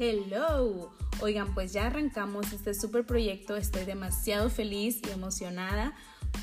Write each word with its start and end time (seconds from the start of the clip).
hello. 0.00 0.90
Oigan, 1.20 1.52
pues 1.52 1.74
ya 1.74 1.88
arrancamos 1.88 2.54
este 2.54 2.72
super 2.72 3.04
proyecto. 3.04 3.56
Estoy 3.56 3.84
demasiado 3.84 4.48
feliz 4.48 5.02
y 5.06 5.10
emocionada 5.10 5.92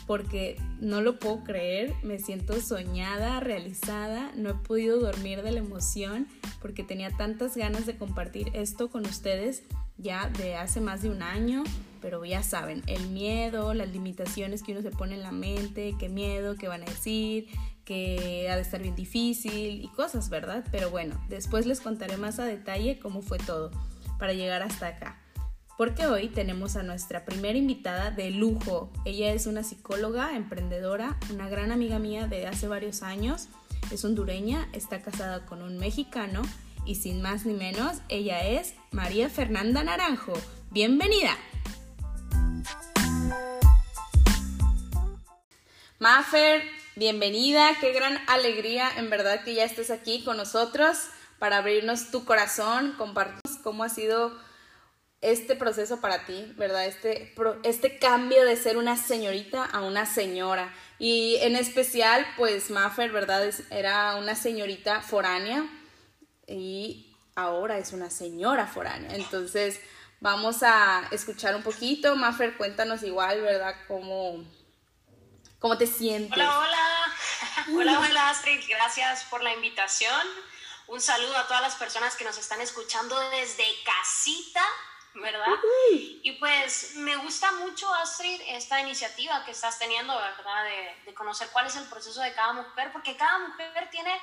porque 0.05 0.61
no 0.79 1.01
lo 1.01 1.17
puedo 1.17 1.43
creer. 1.43 1.95
Me 2.03 2.19
siento 2.19 2.61
soñada, 2.61 3.39
realizada. 3.39 4.31
No 4.35 4.51
he 4.51 4.53
podido 4.53 4.99
dormir 4.99 5.41
de 5.41 5.51
la 5.51 5.59
emoción 5.59 6.27
porque 6.61 6.83
tenía 6.83 7.09
tantas 7.09 7.57
ganas 7.57 7.87
de 7.87 7.97
compartir 7.97 8.51
esto 8.53 8.91
con 8.91 9.07
ustedes 9.07 9.63
ya 9.97 10.29
de 10.29 10.55
hace 10.55 10.79
más 10.79 11.01
de 11.01 11.09
un 11.09 11.23
año, 11.23 11.63
pero 12.01 12.23
ya 12.23 12.43
saben, 12.43 12.83
el 12.85 13.07
miedo, 13.07 13.73
las 13.73 13.89
limitaciones 13.89 14.61
que 14.61 14.73
uno 14.73 14.83
se 14.83 14.91
pone 14.91 15.15
en 15.15 15.23
la 15.23 15.31
mente, 15.31 15.95
qué 15.97 16.07
miedo, 16.07 16.55
qué 16.55 16.67
van 16.67 16.83
a 16.83 16.85
decir, 16.85 17.47
que 17.87 18.49
ha 18.51 18.57
de 18.57 18.61
estar 18.63 18.81
bien 18.81 18.95
difícil 18.95 19.81
y 19.81 19.87
cosas, 19.95 20.29
¿verdad? 20.29 20.65
Pero 20.71 20.89
bueno, 20.89 21.15
después 21.29 21.65
les 21.65 21.79
contaré 21.79 22.17
más 22.17 22.37
a 22.37 22.43
detalle 22.43 22.99
cómo 22.99 23.21
fue 23.21 23.37
todo 23.37 23.71
para 24.19 24.33
llegar 24.33 24.61
hasta 24.61 24.87
acá. 24.87 25.21
Porque 25.77 26.05
hoy 26.05 26.27
tenemos 26.27 26.75
a 26.75 26.83
nuestra 26.83 27.23
primera 27.23 27.57
invitada 27.57 28.11
de 28.11 28.29
lujo. 28.31 28.91
Ella 29.05 29.31
es 29.31 29.47
una 29.47 29.63
psicóloga, 29.63 30.35
emprendedora, 30.35 31.15
una 31.31 31.47
gran 31.47 31.71
amiga 31.71 31.97
mía 31.97 32.27
de 32.27 32.45
hace 32.45 32.67
varios 32.67 33.03
años. 33.03 33.47
Es 33.89 34.03
hondureña, 34.03 34.67
está 34.73 35.01
casada 35.01 35.45
con 35.45 35.61
un 35.61 35.77
mexicano 35.77 36.41
y 36.85 36.95
sin 36.95 37.21
más 37.21 37.45
ni 37.45 37.53
menos, 37.53 38.01
ella 38.09 38.45
es 38.45 38.75
María 38.91 39.29
Fernanda 39.29 39.81
Naranjo. 39.81 40.33
Bienvenida. 40.71 41.37
Mafer, 45.99 46.63
bienvenida, 46.97 47.75
qué 47.79 47.91
gran 47.93 48.17
alegría 48.27 48.89
en 48.97 49.11
verdad 49.11 49.43
que 49.43 49.53
ya 49.53 49.63
estés 49.63 49.91
aquí 49.91 50.23
con 50.23 50.35
nosotros 50.35 50.97
para 51.37 51.57
abrirnos 51.57 52.09
tu 52.09 52.25
corazón, 52.25 52.95
compartirnos 52.97 53.59
cómo 53.61 53.83
ha 53.83 53.89
sido 53.89 54.35
este 55.21 55.55
proceso 55.55 56.01
para 56.01 56.25
ti, 56.25 56.53
¿verdad? 56.57 56.87
Este, 56.87 57.35
este 57.63 57.99
cambio 57.99 58.43
de 58.45 58.55
ser 58.55 58.77
una 58.77 58.97
señorita 58.97 59.63
a 59.63 59.81
una 59.81 60.07
señora. 60.07 60.73
Y 60.97 61.37
en 61.41 61.55
especial, 61.55 62.25
pues 62.35 62.71
Maffer, 62.71 63.11
¿verdad? 63.11 63.47
Era 63.69 64.15
una 64.15 64.35
señorita 64.35 65.01
foránea, 65.01 65.69
y 66.47 67.15
ahora 67.35 67.77
es 67.77 67.93
una 67.93 68.09
señora 68.09 68.65
foránea. 68.65 69.15
Entonces, 69.15 69.79
vamos 70.19 70.63
a 70.63 71.07
escuchar 71.11 71.55
un 71.55 71.63
poquito. 71.63 72.15
Maffer, 72.15 72.57
cuéntanos 72.57 73.03
igual, 73.03 73.41
¿verdad? 73.41 73.75
¿Cómo, 73.87 74.43
cómo 75.59 75.77
te 75.77 75.87
sientes? 75.87 76.37
Hola, 76.37 76.59
hola. 76.59 77.65
hola, 77.73 77.99
hola, 77.99 78.29
Astrid. 78.29 78.61
Gracias 78.67 79.23
por 79.25 79.43
la 79.43 79.53
invitación. 79.53 80.21
Un 80.87 81.01
saludo 81.01 81.35
a 81.37 81.47
todas 81.47 81.61
las 81.61 81.75
personas 81.75 82.15
que 82.15 82.23
nos 82.23 82.37
están 82.37 82.61
escuchando 82.61 83.19
desde 83.31 83.65
casita, 83.83 84.63
¿verdad? 85.15 85.53
Y 85.91 86.31
pues 86.39 86.95
me 86.95 87.17
gusta 87.17 87.51
mucho, 87.53 87.93
Astrid, 87.95 88.39
esta 88.47 88.79
iniciativa 88.79 89.43
que 89.43 89.51
estás 89.51 89.77
teniendo, 89.79 90.15
¿verdad? 90.15 90.63
De, 90.63 90.95
de 91.05 91.13
conocer 91.13 91.49
cuál 91.51 91.67
es 91.67 91.75
el 91.75 91.85
proceso 91.85 92.21
de 92.21 92.33
cada 92.33 92.53
mujer, 92.53 92.91
porque 92.93 93.17
cada 93.17 93.39
mujer 93.39 93.89
tiene 93.91 94.17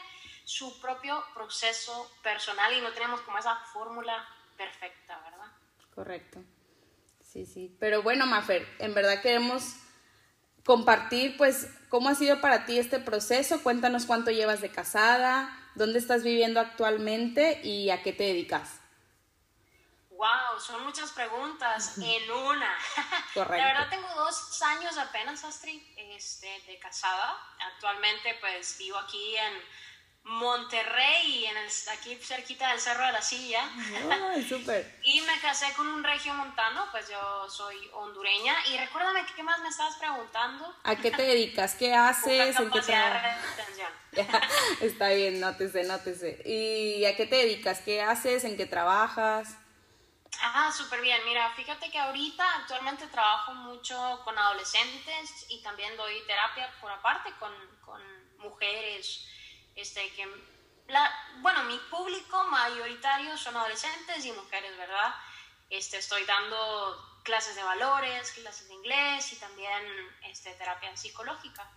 su 0.45 0.81
propio 0.81 1.23
proceso 1.35 2.11
personal 2.23 2.73
y 2.73 2.81
no 2.81 2.93
tenemos 2.93 3.21
como 3.23 3.39
esa 3.39 3.57
fórmula 3.73 4.27
perfecta, 4.57 5.19
¿verdad? 5.21 5.53
Correcto. 5.95 6.43
Sí, 7.21 7.47
sí. 7.47 7.77
Pero 7.81 8.03
bueno, 8.03 8.27
Mafer, 8.27 8.67
en 8.79 8.95
verdad 8.95 9.21
queremos 9.21 9.77
compartir, 10.65 11.37
pues, 11.37 11.69
cómo 11.89 12.09
ha 12.09 12.15
sido 12.15 12.41
para 12.41 12.67
ti 12.67 12.79
este 12.79 12.99
proceso. 12.99 13.63
Cuéntanos 13.63 14.07
cuánto 14.07 14.31
llevas 14.31 14.61
de 14.61 14.71
casada, 14.71 15.57
dónde 15.75 15.99
estás 15.99 16.23
viviendo 16.23 16.61
actualmente 16.61 17.61
y 17.63 17.91
a 17.91 18.03
qué 18.03 18.13
te 18.13 18.25
dedicas. 18.25 18.81
Wow, 20.11 20.61
son 20.61 20.85
muchas 20.85 21.11
preguntas 21.13 21.99
en 21.99 22.31
una. 22.31 22.73
Correcto. 23.35 23.57
La 23.57 23.67
verdad 23.67 23.91
tengo 23.91 24.09
dos 24.15 24.63
años 24.63 24.97
apenas, 24.97 25.45
Astrid, 25.45 25.83
este, 25.97 26.63
de 26.67 26.79
casada. 26.79 27.37
Actualmente, 27.75 28.37
pues, 28.41 28.79
vivo 28.79 28.97
aquí 28.97 29.37
en 29.37 29.53
Monterrey, 30.25 31.45
en 31.45 31.57
el, 31.59 31.69
aquí 31.93 32.17
cerquita 32.17 32.71
del 32.71 32.81
Cerro 32.81 33.05
de 33.05 33.13
la 33.13 33.21
Silla. 33.21 33.69
y 35.03 35.21
me 35.21 35.41
casé 35.41 35.71
con 35.75 35.87
un 35.87 36.03
regio 36.03 36.33
montano, 36.33 36.87
pues 36.91 37.11
yo 37.11 37.49
soy 37.51 37.77
hondureña. 37.93 38.55
Y 38.69 38.79
recuérdame, 38.79 39.27
¿qué 39.37 39.43
más 39.43 39.61
me 39.61 39.69
estabas 39.69 39.97
preguntando? 39.97 40.75
¿A 40.83 40.97
qué 40.97 41.11
te 41.11 41.23
dedicas? 41.23 41.75
¿Qué 41.75 41.95
haces? 41.95 42.59
¿En 42.59 42.71
qué 42.71 42.81
trabajas? 42.81 43.39
Está 44.81 45.11
bien, 45.11 45.41
nótese, 45.41 45.85
nótese. 45.85 46.41
¿Y 46.47 47.05
a 47.05 47.15
qué 47.17 47.27
te 47.27 47.37
dedicas? 47.37 47.81
¿Qué 47.81 48.01
haces? 48.01 48.45
¿En 48.45 48.57
qué 48.57 48.65
trabajas? 48.65 49.59
Ah, 50.41 50.73
súper 50.75 51.03
bien. 51.03 51.21
Mira, 51.27 51.53
fíjate 51.55 51.91
que 51.91 51.99
ahorita 51.99 52.45
actualmente 52.61 53.07
trabajo 53.09 53.53
mucho 53.53 54.23
con 54.25 54.39
adolescentes 54.39 55.47
y 55.51 55.63
también 55.63 55.95
doy 55.99 56.15
terapia 56.27 56.73
por 56.81 56.91
aparte 56.91 57.31
con, 57.39 57.53
con 57.85 58.01
mujeres 58.39 59.29
este, 59.77 60.11
que 60.13 60.27
la, 60.89 61.11
bueno, 61.41 61.65
mi 61.65 61.79
público 61.91 62.45
mayoritario 62.45 63.37
son 63.37 63.57
adolescentes 63.57 64.25
y 64.25 64.33
mujeres, 64.33 64.77
¿verdad? 64.77 65.15
Este, 65.71 65.99
estoy 65.99 66.25
dando 66.25 67.21
clases 67.23 67.57
de 67.57 67.63
valores, 67.63 68.31
clases 68.33 68.69
de 68.69 68.75
inglés 68.75 69.33
y 69.33 69.37
también 69.37 69.83
este, 70.29 70.51
terapia 70.53 70.95
psicológica. 70.97 71.71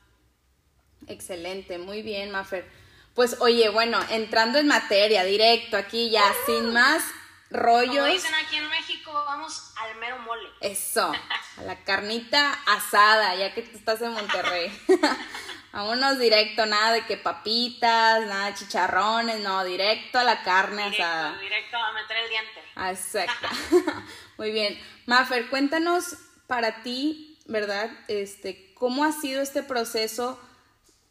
Excelente, 1.07 1.77
muy 1.77 2.01
bien, 2.01 2.31
Mafer. 2.31 2.69
Pues 3.15 3.37
oye, 3.39 3.69
bueno, 3.69 3.99
entrando 4.09 4.59
en 4.59 4.67
materia, 4.67 5.23
directo, 5.23 5.77
aquí 5.77 6.09
ya, 6.09 6.23
sin 6.45 6.73
más 6.73 7.03
rollos. 7.49 7.95
Como 7.95 8.05
dicen 8.05 8.35
aquí 8.35 8.57
en 8.57 8.69
México, 8.69 9.11
vamos 9.11 9.73
al 9.77 9.95
mero 9.95 10.19
mole. 10.19 10.49
Eso, 10.61 11.11
a 11.57 11.61
la 11.63 11.83
carnita 11.83 12.53
asada, 12.67 13.35
ya 13.35 13.53
que 13.53 13.63
tú 13.63 13.77
estás 13.77 14.01
en 14.01 14.11
Monterrey. 14.11 14.71
Vámonos 15.77 16.17
directo, 16.17 16.65
nada 16.65 16.91
de 16.93 17.05
que 17.05 17.17
papitas, 17.17 18.25
nada 18.25 18.47
de 18.47 18.55
chicharrones, 18.55 19.41
no, 19.41 19.63
directo 19.63 20.17
a 20.17 20.23
la 20.23 20.41
carne 20.41 20.85
directo, 20.85 21.03
asada. 21.03 21.37
Directo 21.37 21.77
a 21.77 21.93
meter 21.93 22.17
el 22.17 22.29
diente. 22.29 22.59
Exacto. 22.89 23.47
Muy 24.39 24.51
bien. 24.51 24.79
Mafer, 25.05 25.51
cuéntanos 25.51 26.17
para 26.47 26.81
ti, 26.81 27.37
¿verdad? 27.45 27.91
Este, 28.07 28.73
¿cómo 28.73 29.03
ha 29.03 29.11
sido 29.11 29.39
este 29.39 29.61
proceso 29.61 30.41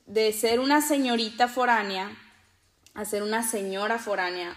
de 0.06 0.32
ser 0.32 0.58
una 0.58 0.80
señorita 0.80 1.46
foránea 1.46 2.10
a 2.94 3.04
ser 3.04 3.22
una 3.22 3.44
señora 3.44 4.00
foránea? 4.00 4.56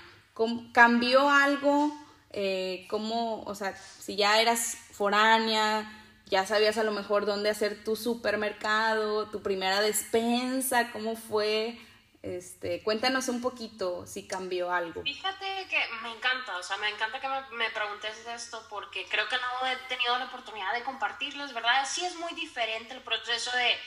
¿Cambió 0.73 1.29
algo? 1.29 1.95
Eh, 2.31 2.87
¿Cómo, 2.89 3.43
o 3.43 3.53
sea, 3.53 3.77
si 3.77 4.15
ya 4.15 4.41
eras 4.41 4.75
foránea, 4.91 5.98
ya 6.29 6.45
sabías 6.45 6.77
a 6.77 6.83
lo 6.83 6.91
mejor 6.91 7.25
dónde 7.25 7.49
hacer 7.49 7.83
tu 7.83 7.95
supermercado, 7.95 9.29
tu 9.29 9.41
primera 9.41 9.81
despensa, 9.81 10.91
cómo 10.91 11.15
fue. 11.15 11.77
Este, 12.21 12.83
cuéntanos 12.83 13.29
un 13.29 13.41
poquito 13.41 14.05
si 14.05 14.27
cambió 14.27 14.71
algo. 14.71 15.01
Fíjate 15.03 15.67
que 15.69 15.79
me 16.03 16.11
encanta, 16.11 16.57
o 16.57 16.63
sea, 16.63 16.77
me 16.77 16.89
encanta 16.89 17.19
que 17.19 17.27
me, 17.27 17.57
me 17.57 17.69
preguntes 17.71 18.25
esto 18.27 18.61
porque 18.69 19.05
creo 19.09 19.27
que 19.29 19.37
no 19.37 19.67
he 19.67 19.75
tenido 19.87 20.17
la 20.19 20.25
oportunidad 20.25 20.73
de 20.73 20.83
compartirles, 20.83 21.53
¿verdad? 21.53 21.85
Sí 21.87 22.05
es 22.05 22.15
muy 22.15 22.33
diferente 22.33 22.93
el 22.93 23.01
proceso 23.01 23.51
de 23.55 23.77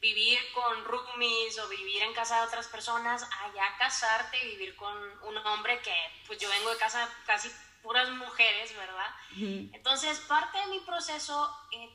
vivir 0.00 0.38
con 0.52 0.84
roomies 0.84 1.58
o 1.58 1.68
vivir 1.68 2.02
en 2.02 2.12
casa 2.12 2.40
de 2.40 2.46
otras 2.46 2.66
personas, 2.68 3.22
allá 3.22 3.64
casarte 3.78 4.36
y 4.44 4.50
vivir 4.50 4.76
con 4.76 4.94
un 5.22 5.36
hombre 5.46 5.78
que, 5.80 5.94
pues 6.26 6.38
yo 6.38 6.48
vengo 6.50 6.70
de 6.70 6.76
casa 6.76 7.08
casi 7.26 7.50
puras 7.84 8.08
mujeres, 8.10 8.74
¿verdad? 8.74 9.14
Entonces, 9.36 10.18
parte 10.20 10.58
de 10.58 10.66
mi 10.68 10.80
proceso 10.80 11.54
eh, 11.70 11.90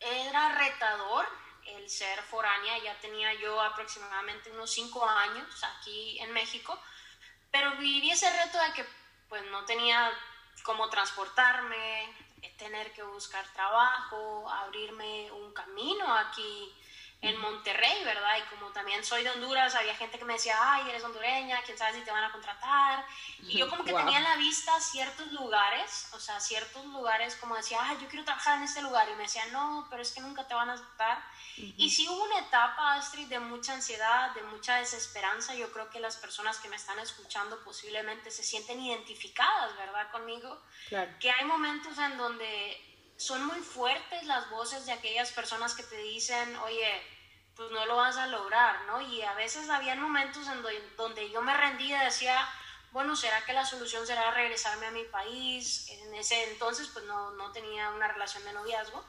era 0.00 0.56
retador 0.56 1.28
el 1.66 1.88
ser 1.88 2.20
foránea, 2.22 2.78
ya 2.78 2.98
tenía 3.00 3.32
yo 3.34 3.60
aproximadamente 3.60 4.50
unos 4.50 4.70
cinco 4.70 5.06
años 5.06 5.62
aquí 5.62 6.18
en 6.20 6.32
México, 6.32 6.80
pero 7.50 7.76
viví 7.76 8.10
ese 8.10 8.30
reto 8.30 8.58
de 8.58 8.72
que 8.72 8.86
pues 9.28 9.44
no 9.50 9.64
tenía 9.66 10.10
cómo 10.62 10.88
transportarme, 10.88 12.14
tener 12.56 12.92
que 12.92 13.02
buscar 13.02 13.44
trabajo, 13.52 14.50
abrirme 14.50 15.30
un 15.32 15.52
camino 15.52 16.12
aquí 16.14 16.72
en 17.26 17.40
Monterrey, 17.40 18.04
¿verdad? 18.04 18.36
Y 18.38 18.54
como 18.54 18.70
también 18.72 19.04
soy 19.04 19.22
de 19.22 19.30
Honduras, 19.30 19.74
había 19.74 19.94
gente 19.96 20.18
que 20.18 20.24
me 20.24 20.34
decía, 20.34 20.56
ay, 20.60 20.88
eres 20.88 21.02
hondureña, 21.04 21.62
quién 21.64 21.78
sabe 21.78 21.98
si 21.98 22.04
te 22.04 22.10
van 22.10 22.24
a 22.24 22.32
contratar. 22.32 23.04
Y 23.42 23.58
yo 23.58 23.68
como 23.68 23.84
que 23.84 23.92
tenía 23.92 24.18
en 24.18 24.24
la 24.24 24.36
vista 24.36 24.78
ciertos 24.80 25.32
lugares, 25.32 26.08
o 26.12 26.20
sea, 26.20 26.40
ciertos 26.40 26.84
lugares 26.86 27.36
como 27.36 27.56
decía, 27.56 27.78
ay, 27.82 27.98
yo 28.00 28.08
quiero 28.08 28.24
trabajar 28.24 28.58
en 28.58 28.64
este 28.64 28.82
lugar. 28.82 29.08
Y 29.08 29.14
me 29.14 29.24
decía, 29.24 29.46
no, 29.46 29.86
pero 29.90 30.02
es 30.02 30.12
que 30.12 30.20
nunca 30.20 30.46
te 30.46 30.54
van 30.54 30.70
a 30.70 30.74
aceptar. 30.74 31.22
Y 31.56 31.90
sí 31.90 32.08
hubo 32.08 32.24
una 32.24 32.40
etapa, 32.40 32.94
Astrid, 32.94 33.28
de 33.28 33.38
mucha 33.38 33.74
ansiedad, 33.74 34.34
de 34.34 34.42
mucha 34.42 34.76
desesperanza. 34.76 35.54
Yo 35.54 35.72
creo 35.72 35.88
que 35.90 36.00
las 36.00 36.16
personas 36.16 36.58
que 36.58 36.68
me 36.68 36.76
están 36.76 36.98
escuchando 36.98 37.62
posiblemente 37.64 38.30
se 38.30 38.42
sienten 38.42 38.80
identificadas, 38.80 39.76
¿verdad? 39.76 40.10
Conmigo. 40.10 40.60
Claro. 40.88 41.12
Que 41.20 41.30
hay 41.30 41.44
momentos 41.44 41.96
en 41.98 42.16
donde 42.16 42.90
son 43.16 43.44
muy 43.46 43.60
fuertes 43.60 44.24
las 44.24 44.50
voces 44.50 44.86
de 44.86 44.92
aquellas 44.92 45.30
personas 45.32 45.74
que 45.74 45.82
te 45.84 45.96
dicen, 45.96 46.56
oye, 46.56 47.02
pues 47.56 47.70
no 47.70 47.86
lo 47.86 47.96
vas 47.96 48.16
a 48.16 48.26
lograr, 48.26 48.84
¿no? 48.86 49.00
Y 49.00 49.22
a 49.22 49.34
veces 49.34 49.68
había 49.70 49.94
momentos 49.94 50.46
en 50.48 50.62
donde 50.96 51.30
yo 51.30 51.40
me 51.42 51.56
rendía 51.56 52.02
decía, 52.02 52.48
bueno, 52.92 53.16
¿será 53.16 53.44
que 53.44 53.52
la 53.52 53.64
solución 53.64 54.06
será 54.06 54.30
regresarme 54.30 54.86
a 54.86 54.90
mi 54.90 55.04
país? 55.04 55.88
En 55.90 56.14
ese 56.14 56.50
entonces 56.50 56.88
pues 56.92 57.04
no, 57.06 57.32
no 57.32 57.52
tenía 57.52 57.90
una 57.90 58.08
relación 58.08 58.44
de 58.44 58.52
noviazgo. 58.52 59.04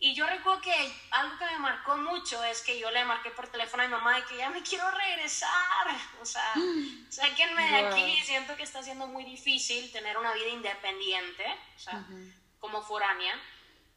Y 0.00 0.14
yo 0.14 0.26
recuerdo 0.26 0.60
que 0.60 0.94
algo 1.12 1.38
que 1.38 1.46
me 1.46 1.58
marcó 1.58 1.96
mucho 1.96 2.44
es 2.44 2.60
que 2.60 2.78
yo 2.78 2.90
le 2.90 3.04
marqué 3.06 3.30
por 3.30 3.48
teléfono 3.48 3.82
a 3.82 3.86
mi 3.86 3.92
mamá 3.92 4.16
de 4.16 4.24
que 4.24 4.36
ya 4.36 4.50
me 4.50 4.62
quiero 4.62 4.90
regresar. 4.90 5.50
O 6.20 6.26
sea, 6.26 6.54
sáquenme 7.08 7.70
de 7.70 7.76
aquí. 7.86 8.22
Siento 8.22 8.56
que 8.56 8.62
está 8.62 8.82
siendo 8.82 9.06
muy 9.06 9.24
difícil 9.24 9.90
tener 9.92 10.16
una 10.18 10.32
vida 10.32 10.48
independiente, 10.48 11.44
o 11.76 11.78
sea, 11.78 12.04
como 12.60 12.82
foránea. 12.82 13.38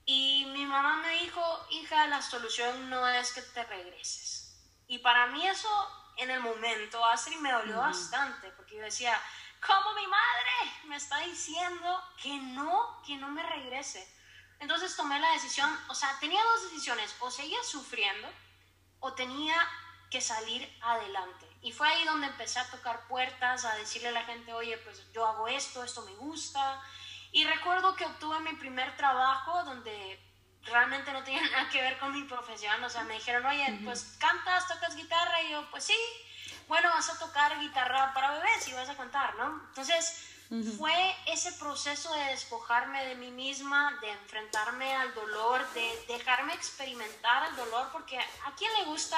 Y 0.10 0.46
mi 0.54 0.66
mamá 0.66 0.96
me 0.96 1.10
dijo, 1.22 1.68
hija, 1.70 2.08
la 2.08 2.22
solución 2.22 2.90
no 2.90 3.06
es 3.10 3.34
que 3.34 3.42
te 3.42 3.62
regreses. 3.66 4.58
Y 4.88 5.00
para 5.00 5.28
mí 5.28 5.46
eso 5.46 5.68
en 6.16 6.32
el 6.32 6.40
momento, 6.40 7.04
Astrid, 7.04 7.38
me 7.40 7.52
dolió 7.52 7.78
bastante, 7.78 8.50
porque 8.52 8.78
yo 8.78 8.84
decía, 8.84 9.22
¿cómo 9.60 9.92
mi 9.94 10.08
madre 10.08 10.72
me 10.86 10.96
está 10.96 11.18
diciendo 11.20 12.02
que 12.24 12.40
no, 12.40 13.04
que 13.06 13.18
no 13.18 13.28
me 13.28 13.44
regrese? 13.44 14.08
Entonces 14.62 14.96
tomé 14.96 15.20
la 15.20 15.32
decisión, 15.34 15.78
o 15.90 15.94
sea, 15.94 16.18
tenía 16.22 16.42
dos 16.42 16.64
decisiones, 16.64 17.14
o 17.20 17.30
seguía 17.30 17.62
sufriendo 17.66 18.30
o 19.02 19.12
tenía 19.12 19.56
que 20.10 20.22
salir 20.22 20.74
adelante. 20.82 21.46
Y 21.62 21.74
fue 21.74 21.90
ahí 21.90 22.06
donde 22.06 22.28
empecé 22.28 22.60
a 22.60 22.72
tocar 22.72 23.10
puertas, 23.10 23.66
a 23.66 23.76
decirle 23.76 24.08
a 24.08 24.12
la 24.14 24.24
gente, 24.24 24.54
oye, 24.54 24.78
pues 24.78 25.12
yo 25.12 25.28
hago 25.28 25.50
esto, 25.50 25.84
esto 25.84 26.02
me 26.04 26.16
gusta. 26.16 26.82
Y 27.32 27.46
recuerdo 27.46 27.96
que 27.96 28.06
obtuve 28.06 28.40
mi 28.40 28.54
primer 28.54 28.96
trabajo 28.96 29.64
donde 29.64 30.20
realmente 30.64 31.12
no 31.12 31.24
tenía 31.24 31.42
nada 31.52 31.70
que 31.70 31.82
ver 31.82 31.98
con 32.00 32.14
mi 32.14 32.24
profesión. 32.24 32.84
O 32.84 32.90
sea, 32.90 33.04
me 33.04 33.16
dijeron, 33.16 33.46
oye, 33.46 33.80
pues 33.84 34.18
cantas, 34.20 34.68
tocas 34.68 34.96
guitarra. 34.96 35.42
Y 35.44 35.52
yo, 35.52 35.70
pues 35.72 35.86
sí, 35.86 35.98
bueno, 36.68 36.90
vas 36.90 37.10
a 37.10 37.20
tocar 37.20 37.60
guitarra 37.60 38.14
para 38.14 38.32
bebés 38.32 38.68
y 38.68 38.74
vas 38.74 38.90
a 38.90 38.98
cantar, 38.98 39.36
¿no? 39.36 39.62
Entonces, 39.70 40.34
fue 40.78 41.16
ese 41.26 41.52
proceso 41.54 42.14
de 42.14 42.24
despojarme 42.26 43.06
de 43.06 43.16
mí 43.16 43.32
misma, 43.32 43.98
de 44.00 44.12
enfrentarme 44.12 44.96
al 44.96 45.14
dolor, 45.14 45.68
de 45.74 46.06
dejarme 46.08 46.54
experimentar 46.54 47.50
el 47.50 47.56
dolor, 47.58 47.90
porque 47.92 48.18
a 48.18 48.56
quién 48.56 48.72
le 48.80 48.86
gusta 48.86 49.18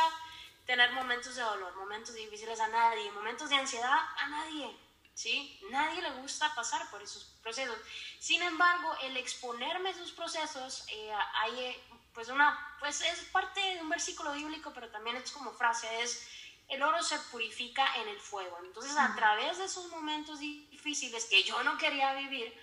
tener 0.65 0.91
momentos 0.91 1.35
de 1.35 1.43
dolor, 1.43 1.75
momentos 1.75 2.15
difíciles 2.15 2.59
a 2.59 2.67
nadie, 2.67 3.11
momentos 3.11 3.49
de 3.49 3.57
ansiedad 3.57 3.99
a 4.17 4.27
nadie, 4.27 4.75
¿sí? 5.19 5.59
Nadie 5.69 6.01
le 6.01 6.11
gusta 6.11 6.55
pasar 6.55 6.89
por 6.89 7.01
esos 7.01 7.25
procesos. 7.43 7.77
Sin 8.19 8.41
embargo, 8.41 8.95
el 9.03 9.17
exponerme 9.17 9.89
a 9.89 9.91
esos 9.91 10.13
procesos, 10.13 10.85
eh, 10.87 11.11
hay, 11.33 11.75
pues 12.13 12.29
una, 12.29 12.77
pues 12.79 13.01
es 13.01 13.19
parte 13.25 13.59
de 13.59 13.81
un 13.81 13.89
versículo 13.89 14.31
bíblico, 14.31 14.71
pero 14.73 14.87
también 14.89 15.17
es 15.17 15.29
como 15.31 15.51
frase, 15.51 15.87
es 16.01 16.25
el 16.69 16.81
oro 16.81 17.03
se 17.03 17.19
purifica 17.31 17.85
en 17.97 18.07
el 18.07 18.19
fuego. 18.19 18.59
Entonces, 18.63 18.95
a 18.95 19.13
través 19.13 19.57
de 19.57 19.65
esos 19.65 19.89
momentos 19.89 20.39
difíciles 20.39 21.25
que 21.25 21.43
yo 21.43 21.61
no 21.63 21.77
quería 21.77 22.13
vivir, 22.13 22.53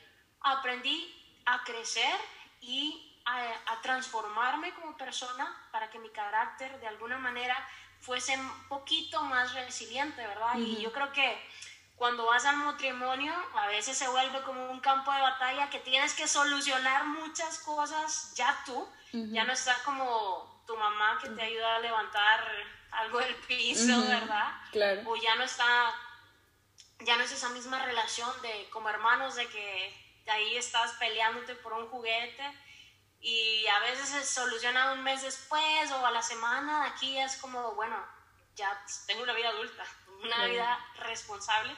aprendí 0.40 1.12
a 1.44 1.62
crecer 1.62 2.16
y 2.62 3.20
a, 3.26 3.82
transformarme 3.82 4.72
como 4.74 4.96
persona 4.96 5.44
para 5.72 5.90
que 5.90 5.98
mi 5.98 6.08
carácter 6.08 6.80
de 6.80 6.86
alguna 6.86 7.18
manera 7.18 7.56
fuese 8.00 8.38
un 8.38 8.68
poquito 8.68 9.22
más 9.24 9.52
resiliente, 9.52 10.26
¿verdad? 10.26 10.56
Y 10.56 10.80
yo 10.80 10.92
creo 10.92 11.12
que 11.12 11.38
cuando 11.96 12.26
vas 12.26 12.44
al 12.44 12.58
matrimonio, 12.58 13.32
a 13.54 13.66
veces 13.68 13.96
se 13.96 14.06
vuelve 14.08 14.42
como 14.42 14.70
un 14.70 14.80
campo 14.80 15.12
de 15.12 15.20
batalla 15.20 15.70
que 15.70 15.80
tienes 15.80 16.12
que 16.14 16.28
solucionar 16.28 17.04
muchas 17.06 17.58
cosas 17.60 18.34
ya 18.34 18.62
tú, 18.66 18.86
ya 19.12 19.44
no 19.44 19.52
está 19.52 19.74
como 19.84 20.62
tu 20.66 20.76
mamá 20.76 21.18
que 21.22 21.30
te 21.30 21.42
ayuda 21.42 21.76
a 21.76 21.80
levantar 21.80 22.52
algo 22.90 23.18
del 23.18 23.34
piso, 23.36 24.06
¿verdad? 24.06 24.52
Claro. 24.72 25.02
O 25.06 25.16
ya 25.16 25.36
no 25.36 25.44
está, 25.44 25.94
ya 27.00 27.16
no 27.16 27.24
es 27.24 27.32
esa 27.32 27.48
misma 27.50 27.82
relación 27.84 28.30
de 28.42 28.68
como 28.70 28.90
hermanos 28.90 29.34
de 29.34 29.46
que 29.48 30.22
ahí 30.28 30.56
estás 30.56 30.92
peleándote 30.92 31.54
por 31.54 31.72
un 31.72 31.88
juguete 31.88 32.44
y 33.20 33.66
a 33.68 33.78
veces 33.80 34.08
se 34.08 34.24
soluciona 34.24 34.92
un 34.92 35.02
mes 35.02 35.22
después 35.22 35.90
o 35.92 36.06
a 36.06 36.10
la 36.10 36.22
semana, 36.22 36.84
aquí 36.86 37.18
es 37.18 37.36
como, 37.38 37.74
bueno, 37.74 37.96
ya 38.54 38.84
tengo 39.06 39.22
una 39.22 39.32
vida 39.32 39.48
adulta, 39.48 39.84
una 40.22 40.46
vida 40.46 40.78
responsable, 40.96 41.74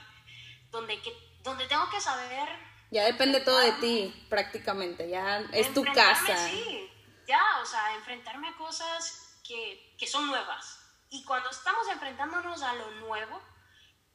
donde, 0.71 1.01
que, 1.03 1.13
donde 1.43 1.67
tengo 1.67 1.89
que 1.91 2.01
saber... 2.01 2.49
Ya 2.91 3.05
depende 3.05 3.41
todo 3.41 3.59
de 3.59 3.73
ti, 3.73 4.27
prácticamente, 4.31 5.09
ya 5.11 5.41
es 5.53 5.75
tu 5.75 5.85
casa. 5.85 6.49
Sí, 6.49 6.91
ya, 7.27 7.61
o 7.61 7.67
sea, 7.67 7.95
enfrentarme 7.97 8.49
a 8.49 8.57
cosas 8.57 9.41
que, 9.47 9.95
que 9.99 10.07
son 10.07 10.27
nuevas, 10.27 10.81
y 11.11 11.25
cuando 11.25 11.51
estamos 11.51 11.87
enfrentándonos 11.89 12.63
a 12.63 12.75
lo 12.75 12.91
nuevo, 12.93 13.41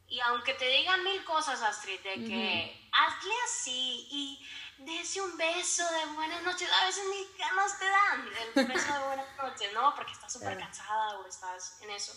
y 0.08 0.20
aunque 0.22 0.54
te 0.54 0.68
digan 0.68 1.04
mil 1.04 1.24
cosas, 1.24 1.62
Astrid, 1.62 2.00
de 2.02 2.14
que 2.14 2.90
hazle 2.92 3.34
así 3.46 4.08
y 4.12 4.48
dése 4.78 5.22
un 5.22 5.36
beso 5.38 5.84
de 5.92 6.06
buenas 6.14 6.44
noches, 6.44 6.70
a 6.72 6.86
veces 6.86 7.04
ni 7.10 7.38
ganas 7.38 7.80
te 7.80 7.90
dan 7.90 8.30
el 8.56 8.68
beso 8.68 8.94
de 8.94 9.08
buenas 9.08 9.38
noches, 9.38 9.74
¿no? 9.74 9.96
Porque 9.96 10.12
estás 10.12 10.32
súper 10.32 10.58
cansada 10.58 11.18
o 11.18 11.28
estás 11.28 11.82
en 11.82 11.90
eso. 11.90 12.14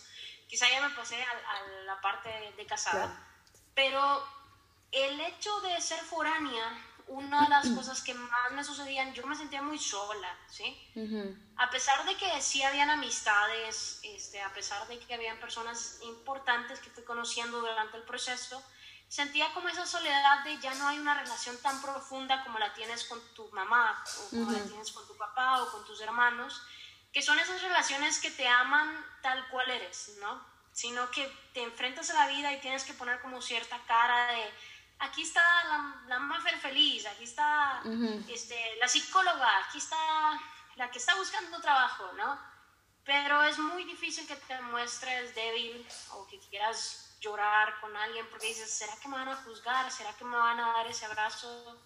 Quizá 0.46 0.68
ya 0.68 0.86
me 0.86 0.94
pasé 0.94 1.22
a, 1.22 1.62
la 1.84 2.00
parte 2.00 2.28
de 2.56 2.66
casada, 2.66 3.18
pero 3.76 4.26
el 4.90 5.20
hecho 5.20 5.61
de 5.61 5.81
ser 5.81 6.00
foránea 6.00 6.82
una 7.08 7.43
de 7.43 7.49
las 7.49 7.69
cosas 7.69 8.02
que 8.02 8.14
más 8.14 8.50
me 8.50 8.64
sucedían, 8.64 9.14
yo 9.14 9.25
me 9.28 9.37
sentía 9.37 9.62
muy 9.62 9.78
sola, 9.78 10.37
¿sí? 10.50 10.76
A 11.56 11.70
pesar 11.70 12.05
de 12.05 12.17
que 12.17 12.43
sí 12.43 12.64
habían 12.64 12.90
amistades, 12.90 14.00
este, 14.02 14.43
a 14.43 14.52
pesar 14.52 14.88
de 14.88 14.99
que 14.99 15.14
habían 15.14 15.38
personas 15.38 16.00
importantes 16.02 16.81
que 16.81 16.90
fui 16.90 17.05
conociendo 17.05 17.61
durante 17.61 17.96
el 17.99 18.02
proceso, 18.02 18.61
sentía 19.08 19.52
como 19.55 19.69
esa 19.69 19.87
soledad 19.87 20.43
de 20.43 20.58
ya 20.58 20.75
no 20.75 20.88
hay 20.88 20.99
una 20.99 21.14
relación 21.14 21.56
tan 21.62 21.81
profunda 21.81 22.43
como 22.43 22.58
la 22.58 22.75
tienes 22.75 23.05
con 23.05 23.20
tu 23.34 23.46
mamá, 23.52 24.02
o 24.25 24.31
como 24.31 24.50
la 24.50 24.64
tienes 24.64 24.90
con 24.90 25.06
tu 25.06 25.17
papá 25.17 25.62
o 25.62 25.70
con 25.70 25.84
tus 25.84 26.00
hermanos, 26.00 26.61
que 27.12 27.23
son 27.23 27.38
esas 27.38 27.62
relaciones 27.62 28.19
que 28.19 28.32
te 28.32 28.49
aman 28.49 29.06
tal 29.23 29.49
cual 29.50 29.70
eres, 29.70 30.17
¿no? 30.20 30.55
Sino 30.76 31.11
que 31.11 31.26
te 31.55 31.62
enfrentas 31.62 32.11
a 32.11 32.14
la 32.14 32.28
vida 32.28 32.52
y 32.52 32.61
tienes 32.61 32.84
que 32.84 32.93
poner 32.93 33.19
como 33.23 33.40
cierta 33.40 33.81
cara 33.87 34.32
de 34.32 34.44
aquí 34.99 35.23
está 35.23 35.43
la, 35.69 36.19
la 36.19 36.58
feliz, 36.61 37.06
aquí 37.06 37.25
está 37.25 37.82
este, 38.28 38.56
la 38.78 38.87
psicóloga, 38.87 39.49
aquí 39.67 39.78
está 39.78 39.96
la 40.76 40.90
que 40.90 40.99
está 40.99 41.14
buscando 41.17 41.61
trabajo, 41.61 42.12
¿no? 42.12 42.38
Pero 43.05 43.43
es 43.44 43.58
muy 43.58 43.84
difícil 43.84 44.26
que 44.26 44.37
te 44.37 44.61
muestres 44.62 45.34
débil 45.34 45.87
o 46.12 46.26
que 46.26 46.38
quieras 46.50 47.16
llorar 47.21 47.80
con 47.80 47.97
alguien 47.97 48.26
porque 48.30 48.49
dices, 48.49 48.71
¿será 48.71 48.92
que 49.00 49.09
me 49.09 49.16
van 49.16 49.28
a 49.28 49.37
juzgar? 49.37 49.90
¿Será 49.90 50.12
que 50.16 50.25
me 50.25 50.37
van 50.37 50.61
a 50.61 50.73
dar 50.73 50.87
ese 50.87 51.06
abrazo 51.06 51.80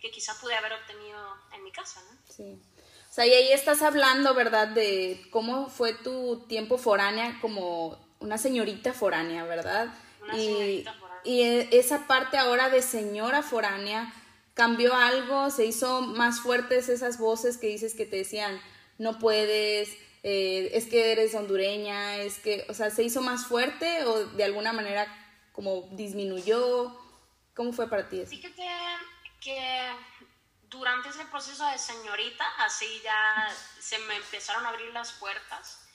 que 0.00 0.10
quizá 0.10 0.38
pude 0.40 0.54
haber 0.54 0.74
obtenido 0.74 1.36
en 1.52 1.64
mi 1.64 1.72
casa, 1.72 2.00
¿no? 2.02 2.18
Sí. 2.32 2.62
O 3.10 3.12
sea, 3.12 3.26
y 3.26 3.32
ahí 3.32 3.52
estás 3.52 3.80
hablando, 3.82 4.34
¿verdad? 4.34 4.68
De 4.68 5.26
cómo 5.32 5.70
fue 5.70 5.94
tu 5.94 6.46
tiempo 6.46 6.76
foránea 6.76 7.38
como 7.40 8.05
una 8.20 8.38
señorita 8.38 8.92
foránea, 8.92 9.44
¿verdad? 9.44 9.88
Una 10.22 10.34
señorita 10.34 10.92
foránea 10.92 11.06
y 11.26 11.42
e, 11.42 11.68
esa 11.72 12.06
parte 12.06 12.38
ahora 12.38 12.70
de 12.70 12.82
señora 12.82 13.42
foránea 13.42 14.12
cambió 14.54 14.94
algo, 14.94 15.50
se 15.50 15.66
hizo 15.66 16.00
más 16.00 16.40
fuertes 16.40 16.88
esas 16.88 17.18
voces 17.18 17.58
que 17.58 17.66
dices 17.66 17.94
que 17.94 18.06
te 18.06 18.16
decían, 18.16 18.60
no 18.96 19.18
puedes, 19.18 19.90
eh, 20.22 20.70
es 20.72 20.86
que 20.86 21.12
eres 21.12 21.34
hondureña, 21.34 22.16
es 22.16 22.38
que, 22.38 22.64
o 22.68 22.74
sea, 22.74 22.90
se 22.90 23.02
hizo 23.02 23.20
más 23.20 23.46
fuerte 23.46 24.04
o 24.04 24.24
de 24.28 24.44
alguna 24.44 24.72
manera 24.72 25.06
como 25.52 25.88
disminuyó. 25.92 26.96
¿Cómo 27.54 27.72
fue 27.72 27.88
para 27.88 28.08
ti 28.08 28.20
eso? 28.20 28.30
Fíjate 28.30 28.66
que 29.40 29.90
durante 30.68 31.08
ese 31.08 31.24
proceso 31.26 31.66
de 31.70 31.78
señorita, 31.78 32.44
así 32.58 32.86
ya 33.02 33.48
se 33.78 33.98
me 34.00 34.16
empezaron 34.16 34.64
a 34.64 34.70
abrir 34.70 34.92
las 34.92 35.12
puertas. 35.12 35.85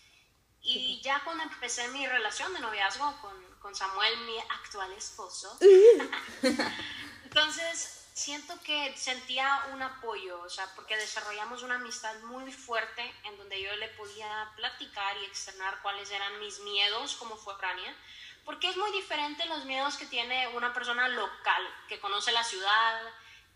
Y 0.64 1.02
ya 1.02 1.24
cuando 1.24 1.44
empecé 1.44 1.88
mi 1.90 2.06
relación 2.06 2.54
de 2.54 2.60
noviazgo 2.60 3.20
con, 3.22 3.34
con 3.60 3.76
Samuel, 3.76 4.18
mi 4.26 4.38
actual 4.40 4.92
esposo. 4.94 5.58
Entonces, 7.24 8.02
siento 8.14 8.54
que 8.64 8.96
sentía 8.98 9.68
un 9.74 9.82
apoyo, 9.82 10.42
o 10.42 10.50
sea, 10.50 10.68
porque 10.76 10.98
desarrollamos 10.98 11.64
una 11.64 11.76
amistad 11.76 12.14
muy 12.24 12.52
fuerte 12.52 13.14
en 13.24 13.38
donde 13.38 13.62
yo 13.62 13.76
le 13.78 13.88
podía 13.90 14.52
platicar 14.56 15.18
y 15.18 15.26
externar 15.26 15.82
cuáles 15.82 16.12
eran 16.12 16.40
mis 16.40 16.60
miedos 16.60 17.16
como 17.16 17.38
foránea, 17.38 17.96
porque 18.46 18.70
es 18.70 18.78
muy 18.78 18.92
diferente 18.92 19.46
los 19.46 19.66
miedos 19.66 19.98
que 19.98 20.06
tiene 20.06 20.48
una 20.50 20.74
persona 20.74 21.08
local, 21.08 21.64
que 21.88 22.00
conoce 22.00 22.32
la 22.32 22.44
ciudad, 22.44 23.02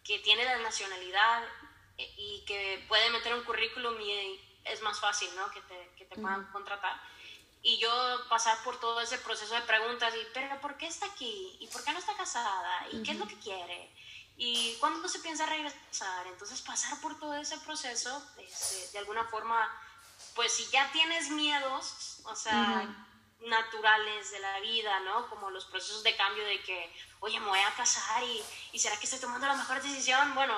que 0.04 0.20
tiene 0.20 0.46
la 0.46 0.58
nacionalidad 0.58 1.44
eh, 1.98 2.14
y 2.18 2.46
que 2.46 2.86
puede 2.88 3.10
meter 3.10 3.34
un 3.34 3.44
currículum 3.44 4.00
y 4.00 4.40
es 4.65 4.81
más 4.81 5.00
fácil, 5.00 5.29
¿no? 5.36 5.50
Que 5.51 5.62
te, 5.62 5.93
que 5.98 6.05
te 6.05 6.15
puedan 6.15 6.51
contratar 6.51 7.00
y 7.65 7.79
yo 7.79 7.89
pasar 8.29 8.55
por 8.63 8.79
todo 8.79 9.01
ese 9.01 9.17
proceso 9.17 9.55
de 9.55 9.62
preguntas 9.62 10.13
y, 10.13 10.27
pero 10.36 10.62
¿por 10.62 10.77
qué 10.77 10.86
está 10.86 11.07
aquí? 11.07 11.57
¿Y 11.60 11.67
por 11.69 11.84
qué 11.84 11.93
no 11.93 11.98
está 11.98 12.15
casada? 12.15 12.88
¿Y 12.91 13.01
qué 13.01 13.13
es 13.13 13.17
lo 13.17 13.27
que 13.27 13.39
quiere? 13.39 13.91
¿Y 14.38 14.75
cuándo 14.75 15.10
se 15.10 15.17
piensa 15.17 15.48
regresar? 15.48 16.27
Entonces 16.27 16.62
pasar 16.62 17.01
por 17.01 17.17
todo 17.17 17.34
ese 17.34 17.57
proceso, 17.57 18.24
este, 18.38 18.91
de 18.91 19.00
alguna 19.00 19.24
forma, 19.25 19.67
pues 20.36 20.53
si 20.53 20.67
ya 20.67 20.91
tienes 20.91 21.31
miedos, 21.31 22.19
o 22.25 22.36
sea, 22.36 22.88
naturales 23.39 24.29
de 24.29 24.39
la 24.41 24.60
vida, 24.60 25.00
¿no? 25.00 25.27
Como 25.27 25.50
los 25.50 25.65
procesos 25.65 26.03
de 26.03 26.15
cambio 26.15 26.45
de 26.45 26.62
que, 26.62 26.95
oye, 27.22 27.39
me 27.39 27.48
voy 27.48 27.62
a 27.62 27.74
casar 27.74 28.22
y, 28.22 28.43
y 28.74 28.79
¿será 28.79 28.95
que 28.98 29.05
estoy 29.05 29.19
tomando 29.19 29.48
la 29.48 29.55
mejor 29.55 29.81
decisión? 29.81 30.36
Bueno, 30.36 30.55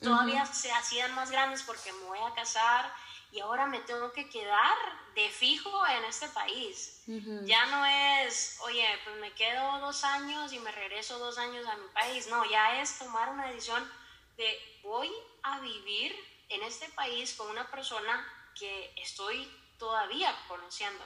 todavía 0.00 0.46
se 0.46 0.70
hacían 0.70 1.12
más 1.16 1.32
grandes 1.32 1.64
porque 1.64 1.92
me 1.92 2.04
voy 2.04 2.20
a 2.20 2.34
casar 2.34 2.94
y 3.36 3.40
ahora 3.40 3.66
me 3.66 3.80
tengo 3.80 4.10
que 4.12 4.30
quedar 4.30 4.76
de 5.14 5.28
fijo 5.28 5.86
en 5.88 6.04
este 6.04 6.26
país. 6.28 7.02
Ya 7.44 7.66
no 7.66 7.84
es, 7.84 8.58
oye, 8.62 8.86
pues 9.04 9.16
me 9.16 9.32
quedo 9.34 9.78
dos 9.80 10.04
años 10.04 10.54
y 10.54 10.58
me 10.58 10.72
regreso 10.72 11.18
dos 11.18 11.36
años 11.36 11.66
a 11.66 11.76
mi 11.76 11.86
país. 11.88 12.28
No, 12.28 12.48
ya 12.48 12.80
es 12.80 12.98
tomar 12.98 13.28
una 13.28 13.46
decisión 13.48 13.86
de 14.38 14.80
voy 14.82 15.12
a 15.42 15.60
vivir 15.60 16.16
en 16.48 16.62
este 16.62 16.88
país 16.90 17.34
con 17.34 17.50
una 17.50 17.70
persona 17.70 18.26
que 18.58 18.94
estoy 18.96 19.46
todavía 19.78 20.34
conociendo. 20.48 21.04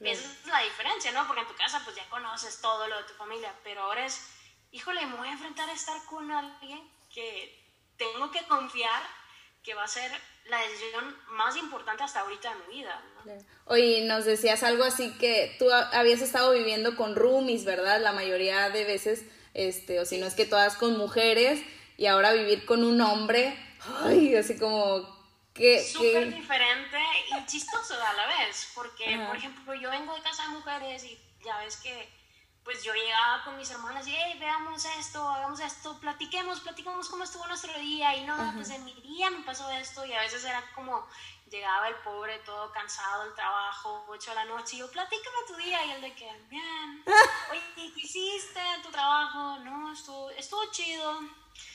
Esa 0.00 0.24
es 0.24 0.46
la 0.46 0.60
diferencia, 0.60 1.12
¿no? 1.12 1.26
Porque 1.26 1.42
en 1.42 1.48
tu 1.48 1.56
casa 1.56 1.82
pues 1.84 1.94
ya 1.94 2.08
conoces 2.08 2.62
todo 2.62 2.86
lo 2.88 2.96
de 2.96 3.04
tu 3.04 3.12
familia, 3.14 3.54
pero 3.62 3.82
ahora 3.82 4.06
es, 4.06 4.30
híjole, 4.70 5.04
me 5.04 5.16
voy 5.16 5.28
a 5.28 5.32
enfrentar 5.32 5.68
a 5.68 5.74
estar 5.74 6.02
con 6.06 6.30
alguien 6.30 6.90
que 7.12 7.92
tengo 7.98 8.30
que 8.30 8.46
confiar 8.46 9.19
que 9.62 9.74
va 9.74 9.84
a 9.84 9.88
ser 9.88 10.10
la 10.46 10.58
decisión 10.62 11.16
más 11.28 11.56
importante 11.56 12.02
hasta 12.02 12.20
ahorita 12.20 12.54
de 12.54 12.66
mi 12.66 12.74
vida. 12.78 13.02
¿no? 13.24 13.32
Oye, 13.66 14.04
nos 14.06 14.24
decías 14.24 14.62
algo 14.62 14.84
así 14.84 15.16
que 15.18 15.54
tú 15.58 15.70
habías 15.70 16.20
estado 16.20 16.52
viviendo 16.52 16.96
con 16.96 17.14
roomies, 17.14 17.64
¿verdad? 17.64 18.00
La 18.00 18.12
mayoría 18.12 18.70
de 18.70 18.84
veces, 18.84 19.24
este, 19.54 20.00
o 20.00 20.06
si 20.06 20.18
no 20.18 20.26
es 20.26 20.34
que 20.34 20.46
todas 20.46 20.76
con 20.76 20.96
mujeres, 20.96 21.62
y 21.96 22.06
ahora 22.06 22.32
vivir 22.32 22.64
con 22.64 22.82
un 22.82 23.00
hombre, 23.00 23.56
ay, 24.02 24.34
así 24.34 24.58
como 24.58 25.06
que... 25.52 25.84
Súper 25.84 26.34
diferente 26.34 26.98
y 27.30 27.46
chistoso 27.46 27.94
a 27.94 28.12
la 28.14 28.26
vez, 28.26 28.70
porque, 28.74 29.18
por 29.26 29.36
ejemplo, 29.36 29.74
yo 29.74 29.90
vengo 29.90 30.14
de 30.14 30.22
casa 30.22 30.44
de 30.44 30.48
mujeres 30.50 31.04
y 31.04 31.18
ya 31.44 31.58
ves 31.58 31.76
que 31.76 32.19
pues 32.64 32.82
yo 32.82 32.92
llegaba 32.92 33.42
con 33.44 33.56
mis 33.56 33.70
hermanas 33.70 34.06
y, 34.06 34.14
hey, 34.14 34.36
veamos 34.38 34.84
esto, 34.98 35.26
hagamos 35.26 35.60
esto, 35.60 35.98
platiquemos, 35.98 36.60
platiquemos 36.60 37.08
cómo 37.08 37.24
estuvo 37.24 37.46
nuestro 37.46 37.72
día. 37.78 38.14
Y 38.16 38.24
no, 38.24 38.36
pues 38.54 38.70
en 38.70 38.84
mi 38.84 38.92
día 38.94 39.30
me 39.30 39.40
pasó 39.44 39.68
esto. 39.70 40.04
Y 40.04 40.12
a 40.12 40.20
veces 40.20 40.44
era 40.44 40.62
como, 40.74 41.06
llegaba 41.50 41.88
el 41.88 41.96
pobre 41.96 42.38
todo 42.40 42.70
cansado 42.72 43.24
del 43.24 43.34
trabajo, 43.34 44.04
8 44.08 44.30
de 44.30 44.36
la 44.36 44.44
noche, 44.44 44.76
y 44.76 44.78
yo, 44.80 44.90
platícame 44.90 45.36
tu 45.48 45.56
día. 45.56 45.84
Y 45.86 45.90
él 45.92 46.00
de 46.02 46.14
que, 46.14 46.30
bien, 46.48 47.04
oye, 47.50 47.62
¿qué 47.74 48.00
hiciste 48.00 48.60
en 48.74 48.82
tu 48.82 48.90
trabajo? 48.90 49.58
No, 49.60 49.92
estuvo, 49.92 50.30
estuvo 50.30 50.64
chido. 50.70 51.20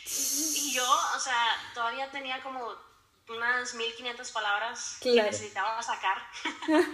Y 0.06 0.72
yo, 0.74 0.88
o 1.16 1.20
sea, 1.20 1.58
todavía 1.74 2.12
tenía 2.12 2.42
como 2.44 2.76
unas 3.28 3.74
1500 3.74 4.32
palabras 4.32 4.98
que 5.02 5.14
necesitaba 5.14 5.82
sacar. 5.82 6.18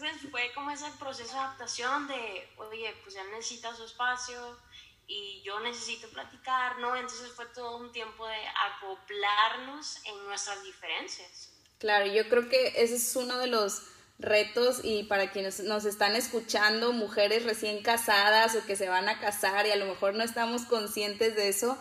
Entonces 0.00 0.30
fue 0.30 0.50
como 0.54 0.70
ese 0.70 0.86
proceso 0.98 1.34
de 1.34 1.40
adaptación 1.40 2.08
de, 2.08 2.48
oye, 2.56 2.94
pues 3.02 3.16
él 3.16 3.26
necesita 3.32 3.74
su 3.74 3.84
espacio 3.84 4.58
y 5.06 5.42
yo 5.44 5.60
necesito 5.60 6.08
platicar, 6.08 6.78
¿no? 6.78 6.96
Entonces 6.96 7.32
fue 7.32 7.44
todo 7.46 7.76
un 7.76 7.92
tiempo 7.92 8.26
de 8.26 8.36
acoplarnos 8.76 9.98
en 10.06 10.24
nuestras 10.24 10.62
diferencias. 10.62 11.50
Claro, 11.78 12.06
yo 12.06 12.26
creo 12.30 12.48
que 12.48 12.68
ese 12.82 12.96
es 12.96 13.14
uno 13.14 13.36
de 13.38 13.48
los 13.48 13.82
retos 14.18 14.80
y 14.84 15.02
para 15.02 15.32
quienes 15.32 15.60
nos 15.60 15.84
están 15.84 16.16
escuchando, 16.16 16.92
mujeres 16.92 17.44
recién 17.44 17.82
casadas 17.82 18.54
o 18.54 18.64
que 18.64 18.76
se 18.76 18.88
van 18.88 19.08
a 19.08 19.20
casar 19.20 19.66
y 19.66 19.70
a 19.70 19.76
lo 19.76 19.84
mejor 19.84 20.14
no 20.14 20.24
estamos 20.24 20.62
conscientes 20.62 21.36
de 21.36 21.48
eso, 21.48 21.76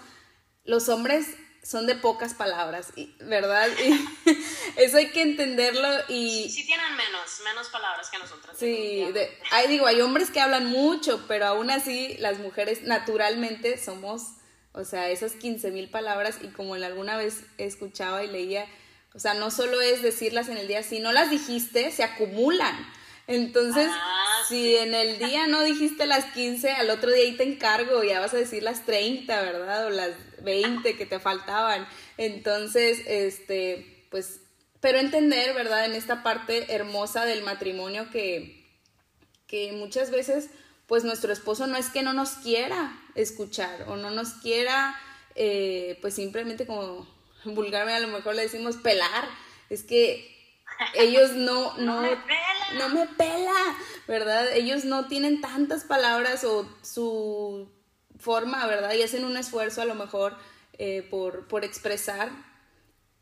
los 0.66 0.90
hombres 0.90 1.38
son 1.64 1.86
de 1.86 1.96
pocas 1.96 2.34
palabras, 2.34 2.92
¿verdad? 3.20 3.70
Y 3.80 4.08
eso 4.80 4.98
hay 4.98 5.10
que 5.10 5.22
entenderlo 5.22 5.90
y... 6.08 6.50
Sí 6.50 6.66
tienen 6.66 6.96
menos, 6.96 7.42
menos 7.44 7.68
palabras 7.68 8.10
que 8.10 8.18
nosotras. 8.18 8.56
Sí, 8.58 9.06
hay, 9.52 9.68
digo, 9.68 9.86
hay 9.86 10.00
hombres 10.00 10.32
que 10.32 10.40
hablan 10.40 10.68
mucho, 10.68 11.26
pero 11.28 11.48
aún 11.48 11.70
así 11.70 12.16
las 12.20 12.40
mujeres 12.40 12.84
naturalmente 12.84 13.78
somos, 13.78 14.22
o 14.72 14.86
sea, 14.86 15.10
esas 15.10 15.34
15 15.34 15.72
mil 15.72 15.90
palabras 15.90 16.38
y 16.42 16.48
como 16.48 16.76
alguna 16.76 17.18
vez 17.18 17.42
escuchaba 17.58 18.24
y 18.24 18.28
leía, 18.28 18.68
o 19.14 19.20
sea, 19.20 19.34
no 19.34 19.52
solo 19.52 19.82
es 19.82 20.02
decirlas 20.02 20.48
en 20.48 20.58
el 20.58 20.70
día, 20.70 20.82
si 20.82 21.00
no 21.00 21.12
las 21.12 21.30
dijiste, 21.30 21.92
se 21.92 22.04
acumulan. 22.04 22.76
Entonces, 23.28 23.90
ah, 23.92 24.44
si 24.48 24.78
en 24.78 24.94
el 24.94 25.20
día 25.20 25.46
no 25.48 25.62
dijiste 25.62 26.08
las 26.08 26.26
15, 26.34 26.72
al 26.72 26.90
otro 26.90 27.12
día 27.12 27.26
ahí 27.26 27.36
te 27.36 27.44
encargo, 27.44 28.02
ya 28.04 28.22
vas 28.22 28.34
a 28.34 28.38
decir 28.38 28.64
las 28.64 28.86
30, 28.86 29.42
¿verdad? 29.42 29.88
O 29.88 29.90
las 29.90 30.12
20 30.42 30.96
que 30.96 31.06
te 31.06 31.20
faltaban. 31.20 31.88
Entonces, 32.18 33.04
este, 33.06 34.08
pues, 34.10 34.40
pero 34.82 35.00
entender, 35.00 35.54
¿verdad? 35.54 35.86
En 35.86 35.94
esta 35.94 36.24
parte 36.24 36.74
hermosa 36.74 37.26
del 37.26 37.44
matrimonio 37.44 38.10
que, 38.12 38.66
que 39.48 39.72
muchas 39.74 40.12
veces, 40.12 40.50
pues 40.88 41.04
nuestro 41.04 41.34
esposo 41.34 41.68
no 41.68 41.78
es 41.78 41.90
que 41.90 42.04
no 42.04 42.14
nos 42.14 42.32
quiera 42.32 43.00
escuchar 43.16 43.86
o 43.88 43.98
no 43.98 44.10
nos 44.12 44.30
quiera, 44.36 44.96
eh, 45.36 45.98
pues 46.02 46.16
simplemente 46.16 46.66
como 46.66 47.08
vulgarmente 47.46 48.04
a 48.04 48.08
lo 48.08 48.16
mejor 48.16 48.36
le 48.36 48.44
decimos 48.44 48.78
pelar. 48.78 49.28
Es 49.70 49.84
que 49.84 50.40
ellos 50.96 51.32
no, 51.32 51.74
no, 51.78 52.02
no 52.78 52.90
me, 52.90 53.06
pela. 53.08 53.78
¿verdad? 54.08 54.52
Ellos 54.54 54.86
no 54.86 55.08
tienen 55.08 55.42
tantas 55.42 55.84
palabras 55.84 56.44
o 56.44 56.68
su 56.82 57.70
forma, 58.18 58.66
¿verdad? 58.66 58.94
Y 58.94 59.04
hacen 59.04 59.24
un 59.26 59.38
esfuerzo 59.38 59.82
a 59.82 59.86
lo 59.86 59.96
mejor 59.96 60.36
eh, 60.78 61.08
por, 61.10 61.48
por, 61.48 61.64
expresar. 61.64 62.32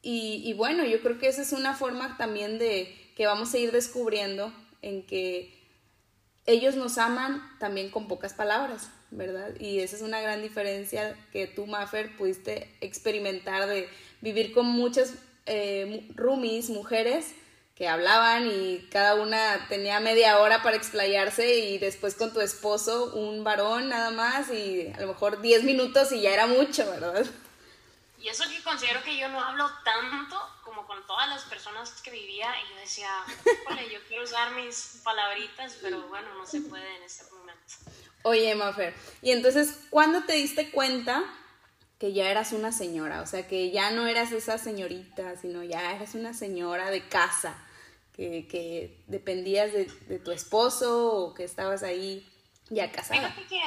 Y, 0.01 0.43
y, 0.45 0.53
bueno, 0.53 0.85
yo 0.85 1.01
creo 1.01 1.17
que 1.19 1.27
esa 1.27 1.41
es 1.41 1.53
una 1.53 1.73
forma 1.73 2.17
también 2.17 2.59
de 2.59 2.95
que 3.15 3.25
vamos 3.25 3.53
a 3.53 3.57
ir 3.57 3.71
descubriendo 3.71 4.53
en 4.81 5.05
que 5.05 5.57
ellos 6.45 6.75
nos 6.75 6.97
aman 6.97 7.41
también 7.59 7.89
con 7.89 8.07
pocas 8.07 8.33
palabras, 8.33 8.89
¿verdad? 9.11 9.53
Y 9.59 9.79
esa 9.79 9.97
es 9.97 10.01
una 10.01 10.21
gran 10.21 10.41
diferencia 10.41 11.15
que 11.31 11.45
tú, 11.45 11.67
Maffer, 11.67 12.15
pudiste 12.15 12.73
experimentar 12.79 13.67
de 13.67 13.89
vivir 14.21 14.53
con 14.53 14.65
muchas 14.65 15.15
eh, 15.45 16.09
roomies, 16.15 16.69
mujeres, 16.69 17.33
que 17.75 17.87
hablaban 17.87 18.47
y 18.47 18.87
cada 18.89 19.13
una 19.15 19.67
tenía 19.69 19.99
media 19.99 20.39
hora 20.39 20.63
para 20.63 20.75
explayarse 20.75 21.59
y 21.59 21.77
después 21.77 22.15
con 22.15 22.33
tu 22.33 22.41
esposo 22.41 23.13
un 23.13 23.43
varón 23.43 23.89
nada 23.89 24.09
más 24.09 24.49
y 24.49 24.91
a 24.97 25.01
lo 25.01 25.09
mejor 25.09 25.41
10 25.41 25.63
minutos 25.63 26.11
y 26.11 26.21
ya 26.21 26.33
era 26.33 26.47
mucho, 26.47 26.89
¿verdad? 26.89 27.23
Y 28.19 28.29
eso 28.29 28.43
que 28.49 28.63
considero 28.63 29.03
que 29.03 29.15
yo 29.15 29.29
no 29.29 29.39
hablo 29.39 29.69
tanto 29.83 30.39
como 30.63 30.87
con 30.87 31.05
todas 31.05 31.29
las 31.29 31.43
personas 31.43 32.01
que 32.01 32.11
vivía 32.11 32.51
y 32.63 32.73
yo 32.73 32.79
decía, 32.79 33.09
Ole, 33.69 33.89
yo 33.91 33.99
quiero 34.07 34.23
usar 34.23 34.53
mis 34.53 35.01
palabritas, 35.03 35.77
pero 35.81 36.07
bueno, 36.07 36.33
no 36.35 36.45
se 36.45 36.61
puede 36.61 36.95
en 36.97 37.03
este 37.03 37.23
momento. 37.31 37.75
Oye, 38.23 38.55
Mafer, 38.55 38.93
y 39.21 39.31
entonces, 39.31 39.79
¿cuándo 39.89 40.23
te 40.23 40.33
diste 40.33 40.71
cuenta 40.71 41.23
que 41.99 42.13
ya 42.13 42.29
eras 42.29 42.51
una 42.51 42.71
señora? 42.71 43.21
O 43.21 43.27
sea, 43.27 43.47
que 43.47 43.71
ya 43.71 43.91
no 43.91 44.07
eras 44.07 44.31
esa 44.31 44.57
señorita, 44.57 45.37
sino 45.37 45.63
ya 45.63 45.93
eras 45.93 46.15
una 46.15 46.33
señora 46.33 46.89
de 46.89 47.07
casa 47.07 47.55
que, 48.17 49.03
dependías 49.07 49.71
de, 49.71 49.85
tu 50.19 50.31
esposo 50.31 51.13
o 51.13 51.33
que 51.33 51.43
estabas 51.43 51.83
ahí 51.83 52.27
ya 52.69 52.91
casada? 52.91 53.31
Fíjate 53.31 53.47
que 53.47 53.61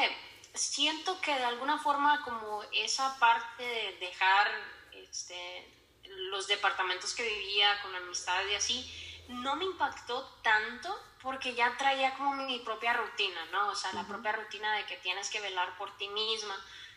siento 0.61 1.21
que 1.21 1.35
de 1.35 1.45
alguna 1.45 1.79
forma 1.79 2.23
como 2.23 2.63
esa 2.73 3.19
parte 3.19 3.63
de 3.63 3.97
dejar 3.99 4.51
este, 4.93 5.73
los 6.05 6.47
departamentos 6.47 7.15
que 7.15 7.23
vivía 7.23 7.81
con 7.83 7.95
amistad 7.95 8.45
y 8.47 8.55
así, 8.55 9.25
no 9.29 9.57
me 9.57 9.65
impactó 9.65 10.23
tanto 10.43 10.97
porque 11.23 11.55
ya 11.55 11.77
traía 11.77 12.15
como 12.15 12.35
mi 12.35 12.59
propia 12.61 12.93
rutina, 12.95 13.45
¿no? 13.47 13.69
O 13.69 13.75
sea, 13.75 13.93
la 13.93 14.07
propia 14.07 14.33
rutina 14.33 14.77
de 14.77 14.87
que 14.87 14.97
tienes 14.99 15.31
que 15.31 15.41
velar 15.41 15.77
por 15.79 15.97
ti 15.97 16.09
misma. 16.09 16.57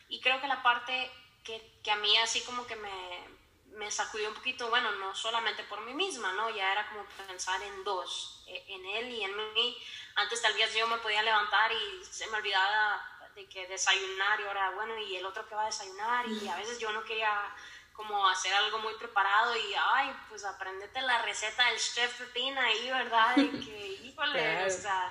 Y 0.10 0.20
creo 0.20 0.42
que 0.42 0.48
la 0.48 0.64
parte 0.64 1.12
que, 1.44 1.80
que 1.84 1.92
a 1.92 1.96
mí 1.98 2.18
así 2.18 2.42
como 2.42 2.66
que 2.66 2.76
me, 2.76 3.28
me 3.76 3.92
sacudió 3.92 4.30
un 4.30 4.36
poquito, 4.36 4.70
bueno, 4.70 4.92
no 4.94 5.16
solamente 5.16 5.64
por 5.64 5.82
mí 5.82 5.94
misma, 5.94 6.32
¿no? 6.34 6.50
Ya 6.50 6.72
era 6.72 6.88
como 6.90 7.06
pensar 7.28 7.62
en 7.62 7.84
dos, 7.84 8.44
e, 8.48 8.64
en 8.68 8.86
él 8.86 9.10
y 9.10 9.24
en 9.24 9.54
mí. 9.54 9.78
Antes 10.16 10.42
tal 10.42 10.54
vez 10.54 10.74
yo 10.76 10.88
me 10.88 10.98
podía 10.98 11.24
levantar 11.24 11.72
y 11.72 12.06
se 12.06 12.28
me 12.28 12.38
olvidaba 12.38 13.13
de 13.36 13.48
que 13.48 13.68
desayunar 13.68 14.40
y 14.40 14.44
ahora, 14.44 14.72
bueno, 14.72 14.98
y 14.98 15.16
el 15.16 15.26
otro 15.26 15.48
que 15.48 15.56
va 15.56 15.64
a 15.64 15.68
desayunar 15.68 16.28
y 16.28 16.48
a 16.48 16.56
veces 16.56 16.80
yo 16.80 16.92
no 16.92 17.04
quería 17.04 17.54
como 17.94 18.28
hacer 18.28 18.54
algo 18.54 18.80
muy 18.80 18.94
preparado 18.96 19.56
y, 19.56 19.74
ay, 19.94 20.16
pues 20.30 20.44
aprendete 20.44 21.02
la 21.02 21.22
receta 21.22 21.66
del 21.70 21.78
chef 21.80 22.18
Pepina 22.18 22.64
ahí, 22.64 22.90
¿verdad? 22.90 23.38
Y 23.38 23.50
que, 23.64 23.88
híjole, 24.04 24.66
o 24.66 24.70
sea, 24.70 25.10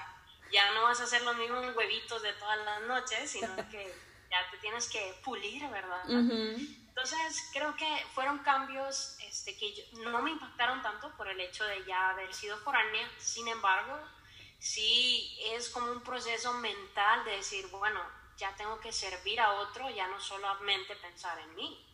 ya 0.53 0.73
no 0.73 0.83
vas 0.83 1.01
a 1.01 1.05
hacer 1.05 1.23
los 1.23 1.37
mismos 1.37 1.75
huevitos 1.77 2.23
de 2.23 2.33
todas 2.35 2.59
las 2.65 2.83
noches, 2.83 3.31
sino 3.31 3.57
que 3.71 3.95
ya 4.31 4.51
te 4.51 4.59
tienes 4.59 4.89
que 4.89 5.21
pulir, 5.25 5.69
¿verdad? 5.69 6.03
Entonces, 6.09 7.51
creo 7.53 7.75
que 7.77 8.07
fueron 8.15 8.39
cambios 8.41 9.17
este, 9.21 9.57
que 9.57 9.89
no 10.05 10.21
me 10.21 10.31
impactaron 10.31 10.83
tanto 10.83 11.11
por 11.17 11.27
el 11.27 11.41
hecho 11.41 11.65
de 11.65 11.85
ya 11.85 12.11
haber 12.11 12.33
sido 12.35 12.59
foránea. 12.59 13.09
Sin 13.19 13.49
embargo, 13.49 13.99
sí 14.63 15.37
es 15.53 15.69
como 15.71 15.91
un 15.91 16.03
proceso 16.03 16.55
mental 16.55 17.25
de 17.25 17.33
decir, 17.33 17.67
bueno, 17.73 18.01
ya 18.37 18.55
tengo 18.57 18.79
que 18.79 18.93
servir 18.93 19.41
a 19.41 19.61
otro, 19.61 19.91
ya 19.91 20.07
no 20.07 20.21
solamente 20.21 20.95
pensar 20.97 21.37
en 21.41 21.55
mí. 21.57 21.85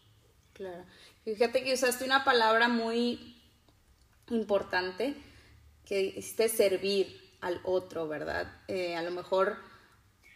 Claro. 0.53 0.85
Fíjate 1.25 1.65
que 1.65 1.73
usaste 1.73 2.05
una 2.05 2.25
palabra 2.25 2.69
muy 2.69 3.43
importante 4.29 5.17
que 5.87 6.01
hiciste 6.03 6.49
servir. 6.49 7.27
al 7.41 7.61
otro, 7.63 8.09
¿verdad? 8.09 8.53
Eh, 8.67 8.97
a 8.97 9.03
lo 9.03 9.13
mejor 9.13 9.57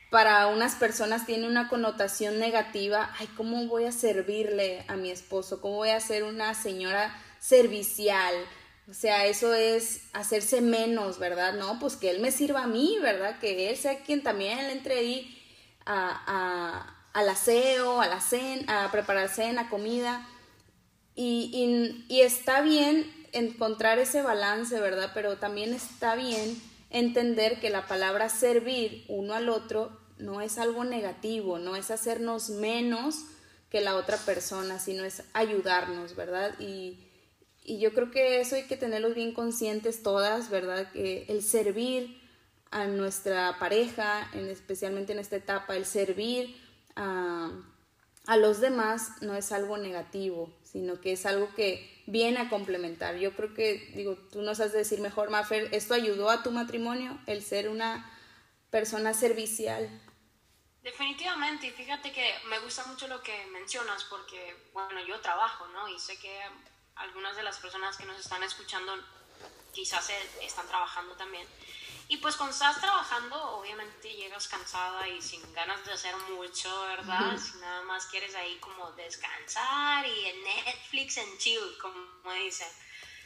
para 0.08 0.46
unas 0.46 0.76
personas 0.76 1.26
tiene 1.26 1.48
una 1.48 1.68
connotación 1.68 2.38
negativa, 2.38 3.12
ay, 3.18 3.26
¿cómo 3.36 3.66
voy 3.66 3.86
a 3.86 3.92
servirle 3.92 4.84
a 4.86 4.94
mi 4.94 5.10
esposo? 5.10 5.60
¿Cómo 5.60 5.78
voy 5.78 5.90
a 5.90 5.98
ser 5.98 6.22
una 6.22 6.54
señora 6.54 7.12
servicial? 7.40 8.34
O 8.88 8.94
sea, 8.94 9.26
eso 9.26 9.54
es 9.54 10.02
hacerse 10.12 10.60
menos, 10.60 11.18
¿verdad? 11.18 11.54
No, 11.54 11.78
pues 11.78 11.96
que 11.96 12.10
él 12.10 12.20
me 12.20 12.32
sirva 12.32 12.64
a 12.64 12.66
mí, 12.66 12.98
¿verdad? 13.00 13.38
Que 13.38 13.70
él 13.70 13.76
sea 13.76 14.00
quien 14.02 14.22
también 14.22 14.58
entre 14.58 14.98
ahí 14.98 15.38
a, 15.86 16.96
al 17.12 17.28
aseo, 17.28 18.00
a 18.00 18.08
la 18.08 18.20
cena, 18.20 18.84
a 18.84 18.90
preparar 18.90 19.28
cena, 19.28 19.68
comida. 19.68 20.26
Y, 21.14 22.04
y 22.08 22.20
está 22.22 22.60
bien 22.60 23.10
encontrar 23.32 23.98
ese 23.98 24.22
balance, 24.22 24.78
¿verdad? 24.80 25.12
Pero 25.14 25.38
también 25.38 25.74
está 25.74 26.16
bien 26.16 26.60
entender 26.90 27.60
que 27.60 27.70
la 27.70 27.86
palabra 27.86 28.28
servir 28.28 29.04
uno 29.08 29.34
al 29.34 29.48
otro 29.48 29.98
no 30.18 30.40
es 30.40 30.58
algo 30.58 30.84
negativo, 30.84 31.58
no 31.58 31.76
es 31.76 31.90
hacernos 31.90 32.50
menos 32.50 33.16
que 33.70 33.80
la 33.80 33.96
otra 33.96 34.18
persona, 34.18 34.78
sino 34.78 35.04
es 35.04 35.22
ayudarnos, 35.32 36.14
¿verdad? 36.14 36.54
Y, 37.64 37.78
yo 37.78 37.92
creo 37.92 38.11
que 38.11 38.40
eso 38.40 38.57
hay 38.57 38.64
que 38.64 38.76
tenerlo 38.76 39.14
bien 39.14 39.33
conscientes 39.33 40.02
todas, 40.02 40.50
¿verdad? 40.50 40.90
Que 40.92 41.26
el 41.28 41.42
servir 41.42 42.21
a 42.71 42.87
nuestra 42.87 43.59
pareja, 43.59 44.31
en, 44.33 44.49
especialmente 44.49 45.12
en 45.12 45.19
esta 45.19 45.37
etapa, 45.37 45.76
el 45.76 45.85
servir 45.85 46.57
a, 46.97 47.50
a 48.26 48.37
los 48.37 48.61
demás 48.61 49.23
no 49.23 49.35
es 49.35 49.52
algo 49.52 49.78
negativo, 49.78 50.50
sino 50.62 51.00
que 51.00 51.12
es 51.12 51.26
algo 51.26 51.54
que 51.54 52.02
viene 52.07 52.40
a 52.40 52.49
complementar. 52.49 53.16
Yo 53.16 53.35
creo 53.35 53.54
que, 53.54 53.92
digo, 53.95 54.16
tú 54.31 54.42
nos 54.42 54.61
has 54.61 54.73
de 54.73 54.78
decir 54.78 55.00
mejor, 55.00 55.31
Mafer, 55.31 55.69
¿esto 55.73 55.95
ayudó 55.95 56.31
a 56.31 56.42
tu 56.42 56.50
matrimonio, 56.50 57.19
el 57.26 57.42
ser 57.42 57.69
una 57.69 58.11
persona 58.71 59.14
servicial? 59.14 59.88
Definitivamente, 60.83 61.69
y 61.69 61.71
fíjate 61.71 62.11
que 62.11 62.35
me 62.49 62.59
gusta 62.59 62.85
mucho 62.87 63.07
lo 63.07 63.23
que 63.23 63.47
mencionas 63.52 64.04
porque, 64.04 64.57
bueno, 64.73 65.04
yo 65.07 65.21
trabajo, 65.21 65.69
¿no? 65.69 65.88
Y 65.88 65.99
sé 65.99 66.16
que 66.16 66.40
algunas 67.02 67.37
de 67.37 67.42
las 67.42 67.59
personas 67.59 67.97
que 67.97 68.06
nos 68.06 68.18
están 68.18 68.42
escuchando 68.42 68.92
quizás 69.73 70.11
están 70.40 70.66
trabajando 70.68 71.14
también. 71.14 71.47
Y 72.09 72.18
pues 72.18 72.37
cuando 72.37 72.52
estás 72.52 72.78
trabajando, 72.80 73.37
obviamente 73.59 74.12
llegas 74.12 74.47
cansada 74.49 75.09
y 75.09 75.23
sin 75.23 75.40
ganas 75.54 75.85
de 75.87 75.92
hacer 75.92 76.14
mucho, 76.37 76.68
¿verdad? 76.82 77.38
Si 77.38 77.56
nada 77.59 77.82
más 77.82 78.06
quieres 78.06 78.35
ahí 78.35 78.59
como 78.59 78.92
descansar 78.92 80.06
y 80.06 80.26
en 80.26 80.44
Netflix 80.44 81.16
en 81.16 81.38
chill, 81.38 81.78
como 81.80 82.32
dicen. 82.32 82.68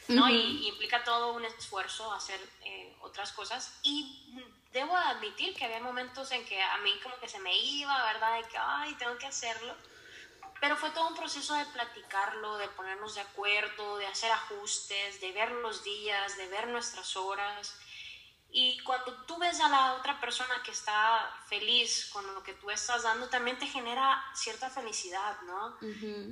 ¿no? 0.07 0.29
y, 0.29 0.69
implica 0.69 1.03
todo 1.03 1.33
un 1.33 1.43
esfuerzo 1.43 2.13
hacer 2.13 2.39
eh, 2.63 2.95
otras 3.01 3.33
cosas. 3.33 3.77
Y 3.83 4.31
debo 4.71 4.95
admitir 4.95 5.53
que 5.53 5.65
había 5.65 5.81
momentos 5.81 6.31
en 6.31 6.45
que 6.45 6.61
a 6.61 6.77
mí 6.77 6.91
como 7.03 7.19
que 7.19 7.27
se 7.27 7.39
me 7.39 7.57
iba, 7.57 8.05
¿verdad? 8.13 8.37
De 8.41 8.47
que, 8.47 8.57
ay, 8.57 8.93
tengo 8.95 9.17
que 9.17 9.27
hacerlo. 9.27 9.75
Pero 10.59 10.75
fue 10.75 10.89
todo 10.91 11.07
un 11.07 11.15
proceso 11.15 11.53
de 11.53 11.65
platicarlo, 11.65 12.57
de 12.57 12.67
ponernos 12.69 13.15
de 13.15 13.21
acuerdo, 13.21 13.97
de 13.97 14.07
hacer 14.07 14.31
ajustes, 14.31 15.21
de 15.21 15.31
ver 15.31 15.51
los 15.51 15.83
días, 15.83 16.37
de 16.37 16.47
ver 16.47 16.67
nuestras 16.67 17.15
horas. 17.15 17.77
Y 18.49 18.79
cuando 18.83 19.13
tú 19.25 19.37
ves 19.37 19.59
a 19.59 19.69
la 19.69 19.93
otra 19.95 20.19
persona 20.19 20.63
que 20.63 20.71
está 20.71 21.29
feliz 21.47 22.09
con 22.11 22.25
lo 22.33 22.41
que 22.43 22.53
tú 22.53 22.71
estás 22.71 23.03
dando, 23.03 23.27
también 23.29 23.59
te 23.59 23.67
genera 23.67 24.23
cierta 24.33 24.69
felicidad, 24.69 25.39
¿no? 25.41 25.77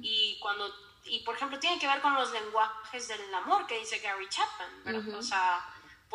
Y 0.02 0.40
cuando 0.40 0.74
y 1.08 1.20
por 1.20 1.36
ejemplo 1.36 1.60
tiene 1.60 1.80
que 1.80 1.88
ver 1.88 2.02
con 2.02 2.16
los 2.16 2.32
lenguajes 2.32 3.08
del 3.08 3.34
amor 3.36 3.68
que 3.68 3.78
dice 3.78 4.00
Gary 4.00 4.28
Chapman, 4.28 4.84
¿verdad? 4.84 5.20
O 5.20 5.22
sea, 5.22 5.64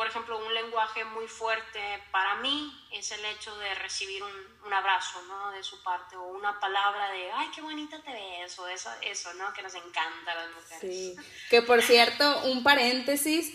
por 0.00 0.08
ejemplo, 0.08 0.38
un 0.38 0.54
lenguaje 0.54 1.04
muy 1.04 1.28
fuerte 1.28 1.78
para 2.10 2.36
mí 2.36 2.72
es 2.90 3.12
el 3.12 3.22
hecho 3.22 3.54
de 3.58 3.74
recibir 3.74 4.22
un, 4.22 4.72
abrazo, 4.72 5.20
¿no? 5.28 5.50
De 5.50 5.62
su 5.62 5.82
parte, 5.82 6.16
o 6.16 6.22
una 6.28 6.58
palabra 6.58 7.10
de, 7.10 7.30
ay, 7.30 7.48
qué 7.54 7.60
bonita 7.60 8.00
te 8.02 8.10
ves, 8.10 8.58
o 8.58 8.66
eso, 8.66 8.88
eso 9.02 9.34
¿no? 9.34 9.52
Que 9.52 9.60
nos 9.60 9.74
encanta 9.74 10.32
a 10.32 10.34
las 10.36 10.50
mujeres. 10.54 10.80
Sí, 10.80 11.16
que 11.50 11.60
por 11.60 11.82
cierto, 11.82 12.44
un 12.44 12.62
paréntesis, 12.62 13.52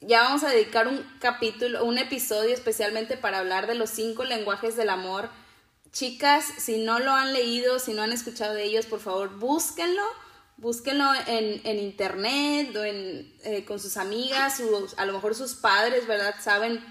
ya 0.00 0.22
vamos 0.22 0.44
a 0.44 0.48
dedicar 0.48 0.88
un 0.88 1.18
capítulo, 1.20 1.84
un 1.84 1.98
episodio 1.98 2.54
especialmente 2.54 3.18
para 3.18 3.40
hablar 3.40 3.66
de 3.66 3.74
los 3.74 3.90
cinco 3.90 4.24
lenguajes 4.24 4.76
del 4.76 4.88
amor. 4.88 5.28
Chicas, 5.90 6.46
si 6.56 6.78
no 6.78 7.00
lo 7.00 7.12
han 7.12 7.34
leído, 7.34 7.78
si 7.78 7.92
no 7.92 8.00
han 8.00 8.12
escuchado 8.12 8.54
de 8.54 8.64
ellos, 8.64 8.86
por 8.86 9.00
favor, 9.00 9.28
búsquenlo 9.38 10.21
búsquenlo 10.62 11.10
en, 11.26 11.60
en 11.64 11.78
internet 11.80 12.74
o 12.76 12.84
en, 12.84 13.34
eh, 13.42 13.64
con 13.64 13.80
sus 13.80 13.96
amigas, 13.96 14.62
a 14.96 15.04
lo 15.04 15.12
mejor 15.12 15.34
sus 15.34 15.54
padres, 15.54 16.06
¿verdad? 16.06 16.36
Saben 16.40 16.82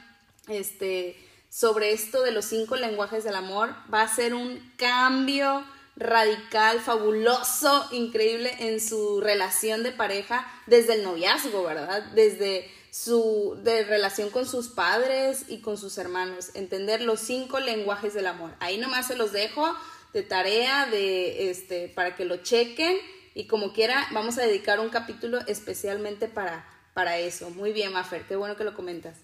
este, 0.49 1.15
sobre 1.49 1.93
esto 1.93 2.21
de 2.21 2.31
los 2.31 2.43
cinco 2.43 2.75
lenguajes 2.75 3.23
del 3.23 3.35
amor. 3.35 3.73
Va 3.91 4.01
a 4.01 4.13
ser 4.13 4.33
un 4.33 4.59
cambio 4.75 5.63
radical, 5.95 6.81
fabuloso, 6.81 7.87
increíble 7.91 8.53
en 8.59 8.81
su 8.81 9.21
relación 9.21 9.83
de 9.83 9.91
pareja 9.91 10.45
desde 10.67 10.95
el 10.95 11.03
noviazgo, 11.03 11.63
¿verdad? 11.63 12.03
Desde 12.13 12.69
su 12.91 13.57
de 13.63 13.85
relación 13.85 14.31
con 14.31 14.45
sus 14.45 14.67
padres 14.67 15.45
y 15.47 15.61
con 15.61 15.77
sus 15.77 15.97
hermanos, 15.97 16.49
entender 16.55 17.01
los 17.01 17.21
cinco 17.21 17.61
lenguajes 17.61 18.13
del 18.13 18.27
amor. 18.27 18.53
Ahí 18.59 18.77
nomás 18.77 19.07
se 19.07 19.15
los 19.15 19.31
dejo 19.31 19.73
de 20.11 20.23
tarea 20.23 20.87
de 20.87 21.49
este 21.49 21.87
para 21.87 22.17
que 22.17 22.25
lo 22.25 22.35
chequen 22.43 22.97
y 23.33 23.47
como 23.47 23.73
quiera, 23.73 24.07
vamos 24.11 24.37
a 24.37 24.41
dedicar 24.41 24.79
un 24.79 24.89
capítulo 24.89 25.39
especialmente 25.47 26.27
para, 26.27 26.67
para 26.93 27.17
eso. 27.17 27.49
Muy 27.49 27.71
bien, 27.73 27.93
Mafer, 27.93 28.27
qué 28.27 28.35
bueno 28.35 28.55
que 28.55 28.63
lo 28.63 28.73
comentas. 28.73 29.19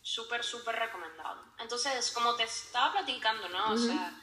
Súper, 0.00 0.42
súper 0.42 0.76
recomendado. 0.76 1.44
Entonces, 1.60 2.10
como 2.10 2.34
te 2.34 2.42
estaba 2.42 2.92
platicando, 2.92 3.48
¿no? 3.48 3.72
O 3.72 3.78
sea, 3.78 4.20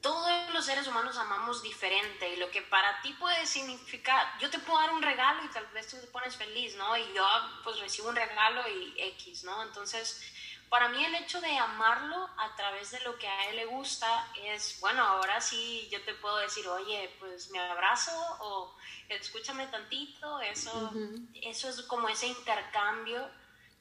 todos 0.00 0.30
los 0.54 0.64
seres 0.64 0.86
humanos 0.86 1.16
amamos 1.18 1.62
diferente 1.62 2.32
y 2.32 2.36
lo 2.36 2.50
que 2.50 2.62
para 2.62 3.02
ti 3.02 3.12
puede 3.14 3.44
significar, 3.44 4.24
yo 4.40 4.48
te 4.48 4.58
puedo 4.60 4.80
dar 4.80 4.92
un 4.92 5.02
regalo 5.02 5.44
y 5.44 5.48
tal 5.48 5.66
vez 5.74 5.88
tú 5.88 5.96
te 6.00 6.06
pones 6.06 6.36
feliz, 6.36 6.76
¿no? 6.76 6.96
Y 6.96 7.12
yo 7.12 7.26
pues 7.64 7.80
recibo 7.80 8.08
un 8.08 8.16
regalo 8.16 8.62
y 8.68 8.94
X, 8.96 9.44
¿no? 9.44 9.62
Entonces, 9.62 10.22
para 10.68 10.88
mí 10.88 11.04
el 11.04 11.14
hecho 11.14 11.40
de 11.40 11.56
amarlo 11.56 12.28
a 12.38 12.54
través 12.56 12.90
de 12.90 13.00
lo 13.00 13.18
que 13.18 13.28
a 13.28 13.50
él 13.50 13.56
le 13.56 13.66
gusta 13.66 14.28
es, 14.44 14.78
bueno, 14.80 15.02
ahora 15.02 15.40
sí 15.40 15.88
yo 15.90 16.02
te 16.02 16.14
puedo 16.14 16.36
decir, 16.38 16.66
oye, 16.68 17.14
pues 17.18 17.50
me 17.50 17.58
abrazo 17.58 18.12
o 18.40 18.74
escúchame 19.08 19.66
tantito, 19.68 20.40
eso, 20.40 20.92
eso 21.34 21.68
es 21.68 21.82
como 21.82 22.08
ese 22.08 22.26
intercambio 22.26 23.28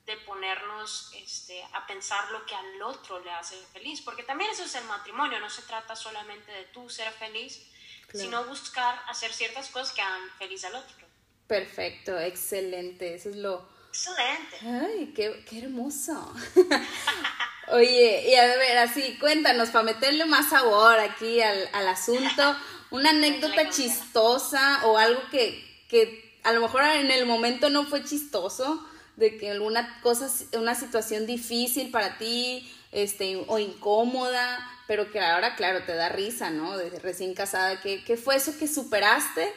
de 0.06 0.18
ponernos 0.18 1.12
este, 1.16 1.64
a 1.74 1.88
pensar 1.88 2.30
lo 2.32 2.46
que 2.46 2.54
al 2.54 2.82
otro 2.84 3.20
le 3.20 3.32
hace 3.32 3.56
feliz, 3.74 4.02
porque 4.02 4.24
también 4.24 4.52
eso 4.52 4.64
es 4.64 4.76
el 4.76 4.84
matrimonio, 4.86 5.40
no 5.40 5.50
se 5.50 5.64
trata 5.64 5.96
solamente 5.96 6.52
de 6.52 6.66
tú 6.66 6.90
ser 6.90 7.12
feliz, 7.14 7.68
sino 8.14 8.46
buscar 8.46 9.02
hacer 9.08 9.34
ciertas 9.34 9.70
cosas 9.70 9.94
que 9.94 10.02
hagan 10.02 10.30
feliz 10.38 10.64
al 10.66 10.76
otro. 10.76 11.08
Perfecto, 11.48 12.18
excelente, 12.20 13.16
eso 13.16 13.30
es 13.30 13.36
lo, 13.36 13.68
Excelente. 13.96 14.58
Ay, 14.62 15.14
qué, 15.16 15.42
qué 15.50 15.60
hermoso. 15.60 16.34
Oye, 17.72 18.30
y 18.30 18.36
a 18.36 18.46
ver, 18.46 18.78
así, 18.80 19.18
cuéntanos, 19.20 19.70
para 19.70 19.86
meterle 19.86 20.26
más 20.26 20.50
sabor 20.50 21.00
aquí 21.00 21.42
al, 21.42 21.70
al 21.72 21.88
asunto, 21.88 22.58
una 22.92 23.12
anécdota 23.12 23.70
chistosa 23.70 24.86
o 24.86 24.98
algo 24.98 25.22
que, 25.32 25.64
que 25.88 26.38
a 26.44 26.52
lo 26.52 26.60
mejor 26.60 26.84
en 26.84 27.10
el 27.10 27.26
momento 27.26 27.70
no 27.70 27.86
fue 27.86 28.04
chistoso, 28.04 28.86
de 29.16 29.38
que 29.38 29.50
alguna 29.50 30.02
cosa, 30.02 30.30
una 30.60 30.76
situación 30.76 31.26
difícil 31.26 31.90
para 31.90 32.18
ti, 32.18 32.70
este, 32.92 33.46
o 33.48 33.60
incómoda, 33.60 34.60
pero 34.88 35.10
que 35.10 35.22
ahora, 35.22 35.56
claro, 35.56 35.86
te 35.86 35.96
da 35.96 36.10
risa, 36.10 36.50
¿no? 36.50 36.78
De 36.78 36.90
recién 37.00 37.34
casada, 37.34 37.82
¿qué, 37.82 38.04
qué 38.04 38.18
fue 38.18 38.36
eso 38.36 38.58
que 38.60 38.68
superaste? 38.68 39.54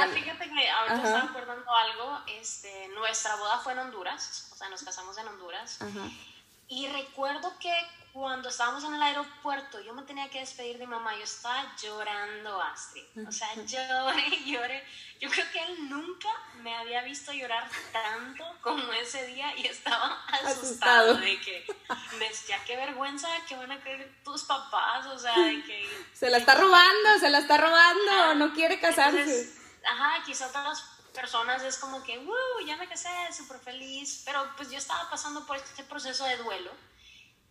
Ah, 0.00 0.08
fíjate 0.08 0.50
que 0.50 0.70
ahorita 0.70 0.96
estaba 0.96 1.24
acordando 1.24 1.74
algo, 1.74 2.20
este, 2.26 2.88
nuestra 2.88 3.36
boda 3.36 3.58
fue 3.58 3.72
en 3.74 3.80
Honduras, 3.80 4.48
o 4.52 4.56
sea, 4.56 4.68
nos 4.70 4.82
casamos 4.82 5.16
en 5.18 5.28
Honduras. 5.28 5.78
Y 6.68 6.88
recuerdo 6.88 7.52
que 7.58 7.72
cuando 8.12 8.48
estábamos 8.48 8.82
en 8.84 8.94
el 8.94 9.02
aeropuerto, 9.02 9.80
yo 9.80 9.94
me 9.94 10.02
tenía 10.02 10.28
que 10.28 10.40
despedir 10.40 10.78
de 10.78 10.86
mi 10.86 10.90
mamá, 10.90 11.16
yo 11.16 11.24
estaba 11.24 11.64
llorando, 11.80 12.60
Astrid. 12.60 13.04
O 13.26 13.30
sea, 13.30 13.48
lloré, 13.64 14.44
lloré. 14.46 14.84
Yo 15.20 15.30
creo 15.30 15.44
que 15.52 15.62
él 15.62 15.88
nunca 15.88 16.28
me 16.62 16.74
había 16.74 17.02
visto 17.02 17.32
llorar 17.32 17.68
tanto 17.92 18.44
como 18.62 18.92
ese 18.94 19.26
día 19.26 19.54
y 19.56 19.66
estaba 19.66 20.24
asustado, 20.26 21.14
de 21.14 21.40
que 21.40 21.66
decía, 22.18 22.58
qué 22.66 22.76
vergüenza 22.76 23.28
que 23.46 23.56
van 23.56 23.70
a 23.70 23.80
creer 23.80 24.12
tus 24.24 24.44
papás, 24.44 25.06
o 25.06 25.18
sea, 25.18 25.38
de 25.38 25.62
que... 25.62 26.06
Se 26.14 26.30
la 26.30 26.38
está 26.38 26.54
robando, 26.54 27.18
se 27.20 27.30
la 27.30 27.38
está 27.38 27.58
robando, 27.58 28.34
no 28.36 28.54
quiere 28.54 28.80
casarse. 28.80 29.54
ajá, 29.84 30.22
quizás 30.24 30.48
otras 30.48 30.82
personas 31.12 31.62
es 31.62 31.76
como 31.78 32.02
que, 32.02 32.18
wow, 32.18 32.66
ya 32.66 32.76
me 32.76 32.88
casé, 32.88 33.10
súper 33.36 33.58
feliz, 33.60 34.22
pero 34.24 34.48
pues 34.56 34.70
yo 34.70 34.78
estaba 34.78 35.08
pasando 35.10 35.46
por 35.46 35.56
este 35.56 35.84
proceso 35.84 36.24
de 36.24 36.36
duelo, 36.38 36.70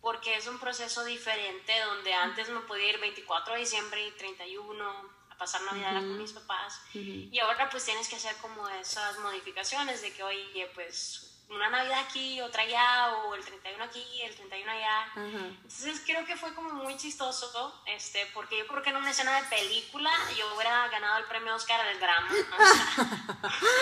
porque 0.00 0.36
es 0.36 0.46
un 0.46 0.58
proceso 0.58 1.04
diferente 1.04 1.72
donde 1.80 2.12
antes 2.14 2.48
me 2.48 2.60
podía 2.60 2.90
ir 2.90 3.00
24 3.00 3.54
de 3.54 3.60
diciembre 3.60 4.06
y 4.06 4.10
31 4.12 4.84
a 5.30 5.36
pasar 5.36 5.62
Navidad 5.62 5.94
con 5.94 6.18
mis 6.18 6.32
papás, 6.32 6.80
y 6.94 7.38
ahora 7.38 7.68
pues 7.70 7.84
tienes 7.84 8.08
que 8.08 8.16
hacer 8.16 8.36
como 8.36 8.68
esas 8.68 9.18
modificaciones 9.18 10.02
de 10.02 10.12
que, 10.12 10.22
oye, 10.22 10.70
pues 10.74 11.30
una 11.50 11.68
Navidad 11.68 12.04
aquí, 12.08 12.40
otra 12.40 12.62
allá, 12.62 13.16
o 13.16 13.34
el 13.34 13.44
31 13.44 13.82
aquí, 13.82 14.04
el 14.22 14.34
31 14.34 14.70
allá. 14.70 15.12
Entonces 15.16 16.00
creo 16.06 16.24
que 16.24 16.36
fue 16.36 16.54
como 16.54 16.70
muy 16.74 16.96
chistoso, 16.96 17.82
este, 17.86 18.24
porque 18.32 18.58
yo 18.58 18.66
creo 18.68 18.82
que 18.82 18.90
en 18.90 18.96
una 18.96 19.10
escena 19.10 19.40
de 19.40 19.48
película 19.48 20.10
yo 20.38 20.54
hubiera 20.54 20.88
ganado 20.88 21.18
el 21.18 21.24
premio 21.24 21.54
Oscar 21.54 21.84
del 21.86 21.98
drama. 21.98 22.28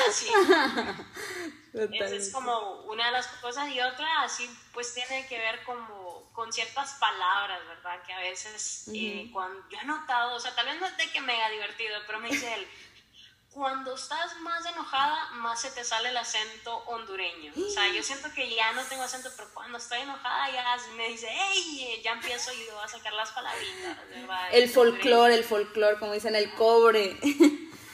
así. 0.08 0.28
Esa 1.92 2.16
es 2.16 2.32
como 2.32 2.80
una 2.86 3.06
de 3.06 3.12
las 3.12 3.26
cosas 3.26 3.68
y 3.68 3.80
otra 3.80 4.22
así 4.22 4.50
pues 4.72 4.94
tiene 4.94 5.26
que 5.28 5.38
ver 5.38 5.62
como 5.64 6.07
con 6.38 6.52
ciertas 6.52 6.92
palabras, 7.00 7.58
¿verdad? 7.66 8.00
Que 8.06 8.12
a 8.12 8.20
veces 8.20 8.84
eh, 8.94 9.28
cuando 9.32 9.60
yo 9.68 9.78
he 9.82 9.84
notado, 9.84 10.36
o 10.36 10.38
sea, 10.38 10.54
tal 10.54 10.66
vez 10.66 10.78
no 10.78 10.86
es 10.86 10.96
de 10.96 11.10
que 11.10 11.20
me 11.20 11.32
haya 11.32 11.50
divertido, 11.50 11.96
pero 12.06 12.20
me 12.20 12.28
dice 12.28 12.54
él, 12.54 12.64
cuando 13.50 13.96
estás 13.96 14.38
más 14.42 14.64
enojada, 14.64 15.30
más 15.32 15.60
se 15.60 15.72
te 15.72 15.82
sale 15.82 16.10
el 16.10 16.16
acento 16.16 16.76
hondureño. 16.86 17.52
O 17.56 17.70
sea, 17.70 17.88
yo 17.88 18.04
siento 18.04 18.32
que 18.32 18.54
ya 18.54 18.70
no 18.70 18.84
tengo 18.84 19.02
acento, 19.02 19.30
pero 19.36 19.52
cuando 19.52 19.78
estoy 19.78 20.02
enojada 20.02 20.48
ya 20.52 20.76
me 20.96 21.08
dice, 21.08 21.26
hey, 21.28 22.00
ya 22.04 22.12
empiezo 22.12 22.52
yo 22.52 22.80
a 22.80 22.86
sacar 22.86 23.14
las 23.14 23.32
palabritas, 23.32 23.96
¿verdad? 24.08 24.48
El 24.52 24.70
folclore, 24.70 25.34
el 25.34 25.42
folclore, 25.42 25.98
como 25.98 26.12
dicen, 26.12 26.36
el 26.36 26.54
cobre. 26.54 27.18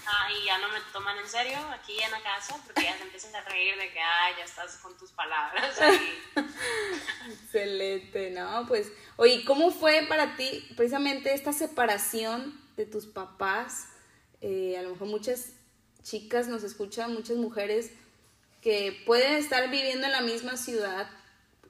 Ah, 0.07 0.29
y 0.31 0.45
ya 0.45 0.59
no 0.59 0.69
me 0.69 0.81
toman 0.93 1.19
en 1.19 1.29
serio 1.29 1.59
aquí 1.73 2.01
en 2.01 2.11
la 2.11 2.23
casa 2.23 2.57
porque 2.65 2.83
ya 2.83 2.97
se 2.97 3.05
empiezan 3.05 3.35
a 3.37 3.41
reír 3.43 3.77
de 3.77 3.91
que, 3.91 4.01
ah, 4.01 4.31
ya 4.37 4.45
estás 4.45 4.77
con 4.77 4.97
tus 4.99 5.11
palabras. 5.13 5.77
Excelente, 7.29 8.31
¿no? 8.31 8.67
Pues, 8.67 8.93
oye, 9.17 9.45
¿cómo 9.45 9.71
fue 9.71 10.05
para 10.09 10.37
ti 10.37 10.67
precisamente 10.77 11.33
esta 11.33 11.53
separación 11.53 12.61
de 12.77 12.87
tus 12.87 13.07
papás? 13.07 13.89
Eh, 14.41 14.77
a 14.79 14.83
lo 14.83 14.91
mejor 14.91 15.09
muchas 15.09 15.53
chicas 16.03 16.49
nos 16.49 16.63
escuchan, 16.65 17.15
muchas 17.15 17.37
mujeres 17.37 17.91
que 18.61 19.03
pueden 19.07 19.35
estar 19.35 19.71
viviendo 19.71 20.07
en 20.07 20.13
la 20.13 20.21
misma 20.21 20.57
ciudad, 20.57 21.11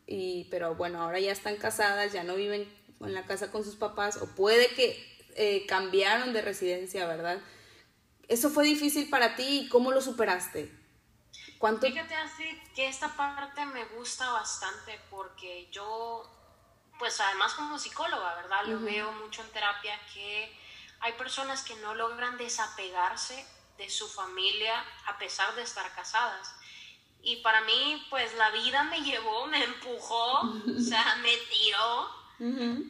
y, 0.06 0.46
pero 0.50 0.74
bueno, 0.74 1.02
ahora 1.02 1.18
ya 1.18 1.32
están 1.32 1.56
casadas, 1.56 2.12
ya 2.12 2.24
no 2.24 2.34
viven 2.34 2.68
en 3.00 3.14
la 3.14 3.24
casa 3.24 3.50
con 3.50 3.64
sus 3.64 3.76
papás, 3.76 4.16
o 4.16 4.26
puede 4.26 4.68
que 4.68 5.02
eh, 5.36 5.66
cambiaron 5.66 6.32
de 6.32 6.42
residencia, 6.42 7.06
¿verdad? 7.06 7.40
¿Eso 8.28 8.50
fue 8.50 8.64
difícil 8.64 9.10
para 9.10 9.36
ti 9.36 9.60
y 9.60 9.68
cómo 9.68 9.90
lo 9.92 10.00
superaste? 10.00 10.72
¿Cuánto? 11.58 11.86
Fíjate 11.86 12.14
así 12.14 12.62
que 12.74 12.88
esta 12.88 13.16
parte 13.16 13.64
me 13.66 13.84
gusta 13.86 14.30
bastante 14.30 15.00
porque 15.10 15.68
yo, 15.70 16.30
pues 16.98 17.20
además 17.20 17.54
como 17.54 17.78
psicóloga, 17.78 18.34
¿verdad? 18.34 18.64
Lo 18.66 18.80
veo 18.80 19.12
mucho 19.12 19.42
en 19.42 19.50
terapia 19.50 19.98
que 20.12 20.56
hay 21.00 21.12
personas 21.14 21.62
que 21.62 21.76
no 21.76 21.94
logran 21.94 22.36
desapegarse 22.38 23.46
de 23.78 23.90
su 23.90 24.08
familia 24.08 24.84
a 25.06 25.18
pesar 25.18 25.54
de 25.54 25.62
estar 25.62 25.94
casadas. 25.94 26.54
Y 27.22 27.36
para 27.36 27.62
mí, 27.62 28.06
pues 28.10 28.34
la 28.36 28.50
vida 28.50 28.84
me 28.84 29.00
llevó, 29.00 29.46
me 29.46 29.64
empujó, 29.64 30.40
o 30.40 30.80
sea, 30.80 31.16
me 31.22 31.34
tiró 31.36 32.24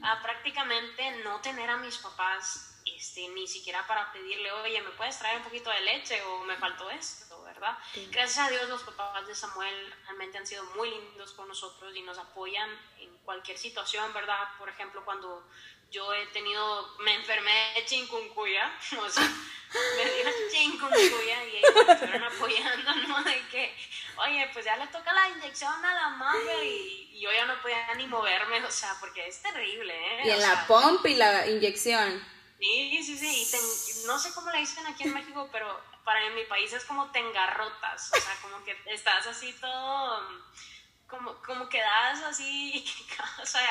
a 0.02 0.22
prácticamente 0.22 1.22
no 1.22 1.40
tener 1.40 1.70
a 1.70 1.76
mis 1.76 1.96
papás, 1.98 2.73
este, 2.84 3.28
ni 3.28 3.46
siquiera 3.46 3.86
para 3.86 4.12
pedirle, 4.12 4.52
oye, 4.52 4.80
¿me 4.82 4.90
puedes 4.90 5.18
traer 5.18 5.38
un 5.38 5.44
poquito 5.44 5.70
de 5.70 5.80
leche 5.80 6.22
o 6.22 6.44
me 6.44 6.56
faltó 6.56 6.90
esto, 6.90 7.42
verdad? 7.42 7.76
Gracias 8.10 8.46
a 8.46 8.50
Dios 8.50 8.68
los 8.68 8.82
papás 8.82 9.26
de 9.26 9.34
Samuel 9.34 9.94
realmente 10.04 10.38
han 10.38 10.46
sido 10.46 10.64
muy 10.76 10.90
lindos 10.90 11.32
con 11.32 11.48
nosotros 11.48 11.94
y 11.96 12.02
nos 12.02 12.18
apoyan 12.18 12.68
en 12.98 13.16
cualquier 13.18 13.56
situación, 13.56 14.12
¿verdad? 14.12 14.38
Por 14.58 14.68
ejemplo, 14.68 15.02
cuando 15.04 15.46
yo 15.90 16.12
he 16.12 16.26
tenido, 16.26 16.96
me 16.98 17.14
enfermé 17.14 17.72
de 17.74 17.84
chikungunya, 17.86 18.78
o 19.00 19.08
sea, 19.08 19.32
me 19.96 20.04
dio 20.04 20.30
chikungunya 20.50 21.44
y 21.44 21.56
ellos 21.56 21.86
me 21.86 21.92
estuvieron 21.92 22.24
apoyando, 22.24 22.94
¿no? 23.08 23.24
De 23.24 23.40
que, 23.48 23.74
oye, 24.16 24.50
pues 24.52 24.64
ya 24.64 24.76
le 24.76 24.88
toca 24.88 25.12
la 25.12 25.28
inyección 25.30 25.84
a 25.84 25.94
la 25.94 26.08
madre 26.10 26.64
y, 26.66 27.00
yo 27.14 27.32
ya 27.32 27.46
no 27.46 27.58
podía 27.62 27.94
ni 27.94 28.06
moverme, 28.08 28.62
o 28.64 28.70
sea, 28.70 28.94
porque 29.00 29.26
es 29.26 29.40
terrible, 29.40 29.94
¿eh? 29.94 30.22
Y 30.26 30.30
en 30.30 30.42
la 30.42 30.66
pompa 30.66 31.08
y 31.08 31.14
la 31.14 31.46
inyección. 31.46 32.33
Sí, 32.64 33.03
sí, 33.03 33.18
sí, 33.18 34.03
y 34.03 34.07
no 34.07 34.18
sé 34.18 34.33
cómo 34.33 34.50
le 34.50 34.61
dicen 34.61 34.87
aquí 34.87 35.03
en 35.03 35.12
México, 35.12 35.48
pero 35.53 35.79
para 36.03 36.24
en 36.24 36.35
mi 36.35 36.44
país 36.44 36.72
es 36.72 36.85
como 36.87 37.11
te 37.11 37.18
engarrotas, 37.18 38.11
o 38.11 38.16
sea, 38.16 38.37
como 38.40 38.64
que 38.64 38.74
estás 38.87 39.27
así 39.27 39.53
todo, 39.61 40.27
como, 41.07 41.35
como 41.42 41.68
quedas 41.68 42.22
así, 42.22 42.83
o 43.42 43.44
sea, 43.44 43.68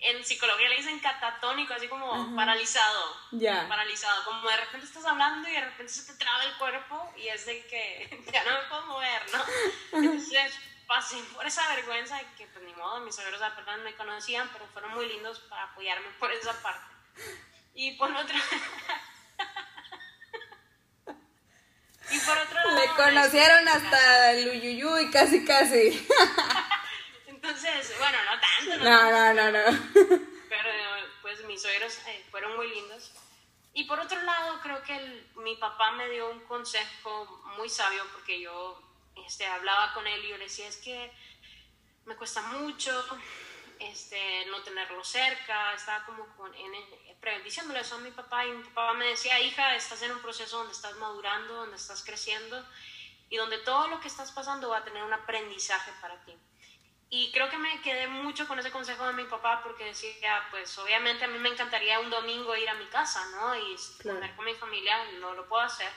en 0.00 0.24
psicología 0.24 0.68
le 0.68 0.76
dicen 0.78 0.98
catatónico, 0.98 1.74
así 1.74 1.86
como 1.86 2.34
paralizado. 2.34 3.16
Ya. 3.32 3.68
Paralizado. 3.68 4.24
Como 4.24 4.48
de 4.48 4.56
repente 4.56 4.86
estás 4.86 5.04
hablando 5.04 5.48
y 5.48 5.52
de 5.52 5.60
repente 5.60 5.92
se 5.92 6.12
te 6.12 6.18
traba 6.18 6.44
el 6.44 6.56
cuerpo 6.56 7.12
y 7.16 7.28
es 7.28 7.46
de 7.46 7.66
que 7.66 8.24
ya 8.32 8.44
no 8.44 8.50
me 8.52 8.68
puedo 8.68 8.86
mover, 8.86 9.22
¿no? 9.32 9.44
Entonces 9.92 10.54
pasé 10.86 11.18
por 11.34 11.46
esa 11.46 11.68
vergüenza 11.74 12.16
de 12.16 12.26
que, 12.36 12.46
pues 12.46 12.64
ni 12.64 12.74
modo, 12.74 13.00
mis 13.00 13.14
suegros 13.14 13.42
apenas 13.42 13.78
me 13.80 13.94
conocían, 13.94 14.48
pero 14.52 14.66
fueron 14.68 14.94
muy 14.94 15.06
lindos 15.06 15.40
para 15.40 15.64
apoyarme 15.64 16.08
por 16.18 16.32
esa 16.32 16.52
parte. 16.62 16.94
Y 17.80 17.92
por 17.92 18.10
otra. 18.10 18.36
y 22.10 22.18
por 22.18 22.38
otro 22.38 22.54
lado. 22.64 22.74
Me 22.74 22.86
conocieron 22.96 23.68
hasta 23.68 24.32
el 24.32 24.48
uyuyuy, 24.48 25.12
casi, 25.12 25.44
casi. 25.44 26.08
Entonces, 27.28 27.94
bueno, 28.00 28.18
no 28.24 28.40
tanto. 28.40 28.84
No, 28.84 29.10
no, 29.12 29.32
no, 29.32 29.52
no. 29.52 29.78
Pero 30.48 30.70
pues 31.22 31.44
mis 31.44 31.62
suegros 31.62 31.98
eh, 32.08 32.26
fueron 32.32 32.56
muy 32.56 32.68
lindos. 32.68 33.12
Y 33.74 33.84
por 33.84 34.00
otro 34.00 34.20
lado, 34.22 34.58
creo 34.60 34.82
que 34.82 35.28
mi 35.36 35.54
papá 35.54 35.92
me 35.92 36.10
dio 36.10 36.30
un 36.30 36.40
consejo 36.46 37.44
muy 37.58 37.68
sabio 37.68 38.02
porque 38.12 38.40
yo 38.40 38.82
este, 39.24 39.46
hablaba 39.46 39.94
con 39.94 40.04
él 40.04 40.24
y 40.24 40.30
yo 40.30 40.36
le 40.36 40.46
decía, 40.46 40.66
es 40.66 40.78
que 40.78 41.12
me 42.06 42.16
cuesta 42.16 42.42
mucho 42.42 43.06
este, 43.80 44.46
no 44.46 44.62
tenerlo 44.62 45.02
cerca, 45.04 45.74
estaba 45.74 46.04
como 46.04 46.26
con, 46.36 46.54
en, 46.54 46.72
diciéndole 47.44 47.80
eso 47.80 47.96
a 47.96 47.98
mi 47.98 48.10
papá 48.10 48.46
y 48.46 48.52
mi 48.52 48.64
papá 48.64 48.92
me 48.94 49.06
decía, 49.06 49.40
hija, 49.40 49.74
estás 49.74 50.02
en 50.02 50.12
un 50.12 50.20
proceso 50.20 50.58
donde 50.58 50.72
estás 50.72 50.94
madurando, 50.96 51.54
donde 51.54 51.76
estás 51.76 52.02
creciendo 52.04 52.64
y 53.28 53.36
donde 53.36 53.58
todo 53.58 53.88
lo 53.88 54.00
que 54.00 54.08
estás 54.08 54.32
pasando 54.32 54.70
va 54.70 54.78
a 54.78 54.84
tener 54.84 55.02
un 55.02 55.12
aprendizaje 55.12 55.92
para 56.00 56.22
ti. 56.24 56.34
Y 57.10 57.32
creo 57.32 57.48
que 57.48 57.56
me 57.56 57.80
quedé 57.80 58.06
mucho 58.06 58.46
con 58.46 58.58
ese 58.58 58.70
consejo 58.70 59.06
de 59.06 59.14
mi 59.14 59.24
papá 59.24 59.62
porque 59.62 59.84
decía, 59.84 60.46
pues 60.50 60.76
obviamente 60.76 61.24
a 61.24 61.28
mí 61.28 61.38
me 61.38 61.48
encantaría 61.48 62.00
un 62.00 62.10
domingo 62.10 62.54
ir 62.54 62.68
a 62.68 62.74
mi 62.74 62.86
casa, 62.86 63.24
¿no? 63.30 63.54
Y 63.54 63.74
estar 63.74 64.36
con 64.36 64.44
mi 64.44 64.54
familia, 64.54 65.04
no 65.20 65.32
lo 65.32 65.48
puedo 65.48 65.62
hacer. 65.62 65.90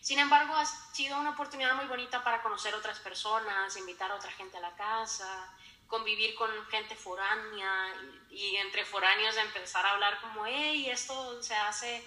Sin 0.00 0.18
embargo, 0.18 0.56
ha 0.56 0.64
sido 0.64 1.18
una 1.20 1.30
oportunidad 1.30 1.74
muy 1.74 1.84
bonita 1.84 2.24
para 2.24 2.42
conocer 2.42 2.74
otras 2.74 3.00
personas, 3.00 3.76
invitar 3.76 4.10
a 4.10 4.14
otra 4.14 4.32
gente 4.32 4.56
a 4.56 4.60
la 4.60 4.74
casa, 4.74 5.54
convivir 5.90 6.34
con 6.36 6.48
gente 6.68 6.94
foránea 6.94 7.94
y, 8.30 8.56
entre 8.56 8.84
foráneos 8.84 9.36
empezar 9.36 9.84
a 9.84 9.90
hablar 9.90 10.20
como, 10.20 10.46
hey, 10.46 10.88
esto 10.88 11.42
se 11.42 11.54
hace 11.54 12.02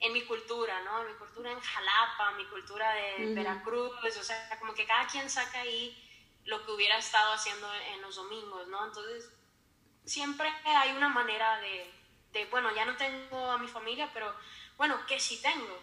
en 0.00 0.12
mi 0.12 0.24
cultura, 0.24 0.82
¿no? 0.82 1.02
En 1.02 1.12
mi 1.12 1.14
cultura 1.14 1.52
en 1.52 1.60
Jalapa, 1.60 2.32
mi 2.32 2.44
cultura 2.46 2.92
de 2.94 3.34
Veracruz, 3.34 3.92
o 4.04 4.22
sea, 4.24 4.58
como 4.58 4.74
que 4.74 4.86
cada 4.86 5.06
quien 5.06 5.30
saca 5.30 5.60
ahí 5.60 5.96
lo 6.44 6.64
que 6.64 6.72
hubiera 6.72 6.98
estado 6.98 7.32
haciendo 7.32 7.72
en 7.94 8.02
los 8.02 8.16
domingos, 8.16 8.66
¿no? 8.68 8.84
Entonces, 8.84 9.30
siempre 10.04 10.48
hay 10.64 10.96
una 10.96 11.08
manera 11.08 11.60
de, 11.60 11.92
de, 12.32 12.44
bueno, 12.46 12.74
ya 12.74 12.84
no 12.84 12.96
tengo 12.96 13.50
a 13.50 13.58
mi 13.58 13.68
familia, 13.68 14.10
pero 14.12 14.34
bueno, 14.76 14.98
que 15.06 15.20
sí 15.20 15.40
tengo. 15.40 15.78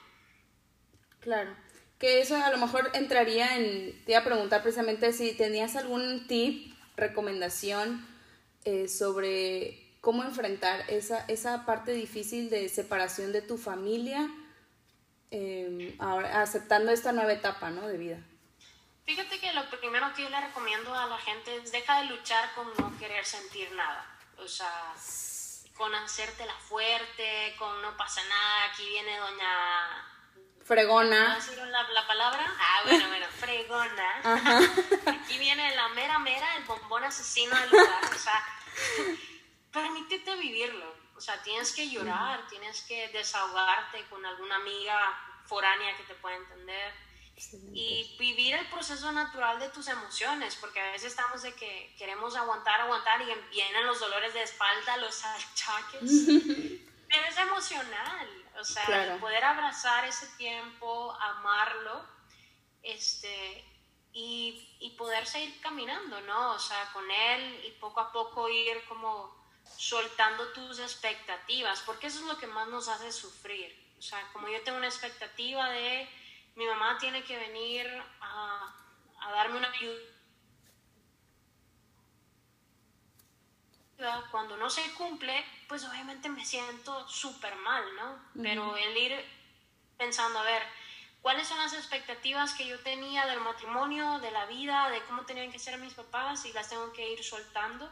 Claro, 1.21 1.55
que 1.99 2.19
eso 2.19 2.35
a 2.35 2.49
lo 2.49 2.57
mejor 2.57 2.91
entraría 2.93 3.55
en, 3.55 4.03
te 4.03 4.11
iba 4.11 4.19
a 4.19 4.25
preguntar 4.25 4.61
precisamente 4.61 5.13
si 5.13 5.33
tenías 5.33 5.75
algún 5.77 6.27
tip, 6.27 6.74
recomendación 6.97 8.08
eh, 8.63 8.88
sobre 8.88 9.86
cómo 10.01 10.23
enfrentar 10.23 10.89
esa, 10.89 11.25
esa 11.27 11.65
parte 11.65 11.91
difícil 11.91 12.49
de 12.49 12.69
separación 12.69 13.31
de 13.31 13.41
tu 13.41 13.58
familia, 13.58 14.29
eh, 15.31 15.95
ahora, 15.99 16.41
aceptando 16.41 16.91
esta 16.91 17.12
nueva 17.12 17.34
etapa, 17.34 17.69
¿no? 17.71 17.88
De 17.88 17.97
vida. 17.97 18.19
Fíjate 19.05 19.39
que 19.39 19.53
lo 19.53 19.69
primero 19.69 20.12
que 20.15 20.23
yo 20.23 20.29
le 20.29 20.41
recomiendo 20.41 20.93
a 20.93 21.05
la 21.08 21.17
gente 21.17 21.58
es 21.58 21.71
deja 21.71 22.01
de 22.01 22.08
luchar 22.08 22.53
con 22.55 22.67
no 22.79 22.97
querer 22.97 23.23
sentir 23.25 23.71
nada. 23.73 24.05
O 24.38 24.47
sea, 24.47 24.93
con 25.75 25.93
hacértela 25.93 26.55
fuerte, 26.55 27.55
con 27.60 27.81
no 27.81 27.95
pasa 27.97 28.21
nada. 28.27 28.71
Aquí 28.71 28.88
viene 28.88 29.17
doña... 29.17 30.14
Fregona. 30.65 31.36
decir 31.36 31.58
la, 31.60 31.84
la, 31.84 32.08
palabra? 32.08 32.43
Ah, 32.60 32.82
bueno, 32.86 33.08
bueno, 33.08 33.28
fregona. 33.39 34.21
Aquí 35.06 35.38
viene 35.38 35.75
la 35.75 35.89
mera 35.89 36.17
mera, 36.17 36.56
el 36.58 36.63
bombón 36.63 37.04
asesino 37.04 37.56
del 37.56 37.69
lugar. 37.69 38.04
O 38.12 38.17
sea, 38.17 38.43
permítete 39.71 40.36
vivirlo. 40.38 40.91
O 41.15 41.21
sea, 41.21 41.41
tienes 41.43 41.71
que 41.71 41.88
llorar, 41.89 42.47
tienes 42.47 42.82
que 42.82 43.10
desahogarte 43.10 44.06
con 44.10 44.25
alguna 44.25 44.56
amiga 44.56 44.99
foránea 45.45 45.95
que 45.97 46.04
te 46.04 46.15
pueda 46.15 46.36
entender 46.36 46.93
y 47.73 48.15
vivir 48.17 48.56
el 48.56 48.65
proceso 48.67 49.12
natural 49.12 49.60
de 49.60 49.69
tus 49.69 49.88
emociones, 49.88 50.56
porque 50.56 50.80
a 50.80 50.91
veces 50.91 51.12
estamos 51.12 51.43
de 51.43 51.54
que 51.54 51.93
queremos 51.97 52.36
aguantar, 52.36 52.82
aguantar 52.82 53.21
y 53.21 53.25
vienen 53.51 53.86
los 53.86 53.99
dolores 53.99 54.34
de 54.34 54.41
espalda, 54.41 54.97
los 54.97 55.23
achaques. 55.25 56.10
Pero 57.08 57.28
es 57.30 57.38
emocional, 57.38 58.44
o 58.59 58.63
sea, 58.63 59.17
poder 59.19 59.43
abrazar 59.43 60.05
ese 60.05 60.27
tiempo, 60.37 61.11
amarlo, 61.19 62.05
este, 62.81 63.65
y, 64.13 64.77
y 64.79 64.91
poder 64.91 65.25
seguir 65.25 65.59
caminando, 65.61 66.21
¿no? 66.21 66.51
O 66.51 66.59
sea, 66.59 66.89
con 66.93 67.09
él 67.09 67.65
y 67.65 67.71
poco 67.79 67.99
a 67.99 68.11
poco 68.11 68.49
ir 68.49 68.83
como 68.87 69.43
soltando 69.77 70.51
tus 70.53 70.79
expectativas, 70.79 71.81
porque 71.81 72.07
eso 72.07 72.19
es 72.19 72.25
lo 72.25 72.37
que 72.37 72.47
más 72.47 72.67
nos 72.67 72.87
hace 72.87 73.11
sufrir. 73.11 73.85
O 73.97 74.01
sea, 74.01 74.21
como 74.31 74.47
yo 74.47 74.61
tengo 74.63 74.77
una 74.77 74.87
expectativa 74.87 75.69
de 75.69 76.07
mi 76.55 76.65
mamá 76.65 76.97
tiene 76.99 77.23
que 77.23 77.37
venir 77.37 77.87
a, 78.21 78.75
a 79.21 79.31
darme 79.31 79.57
una 79.57 79.69
ayuda. 79.71 80.14
Cuando 84.31 84.58
no 84.58 84.69
se 84.69 84.81
cumple, 84.93 85.34
pues 85.67 85.84
obviamente 85.86 86.29
me 86.29 86.45
siento 86.45 87.08
súper 87.08 87.55
mal, 87.55 87.84
¿no? 87.95 88.43
Pero 88.43 88.75
el 88.75 88.97
ir 88.97 89.13
pensando, 89.97 90.39
a 90.39 90.43
ver, 90.43 90.62
cuáles 91.21 91.47
son 91.47 91.58
las 91.58 91.73
expectativas 91.73 92.53
que 92.53 92.67
yo 92.67 92.79
tenía 92.79 93.25
del 93.25 93.39
matrimonio, 93.39 94.19
de 94.19 94.31
la 94.31 94.45
vida, 94.45 94.89
de 94.89 95.01
cómo 95.03 95.25
tenían 95.25 95.51
que 95.51 95.60
ser 95.60 95.77
mis 95.79 95.93
papás 95.93 96.45
y 96.45 96.53
las 96.53 96.69
tengo 96.69 96.91
que 96.91 97.10
ir 97.13 97.23
soltando 97.23 97.89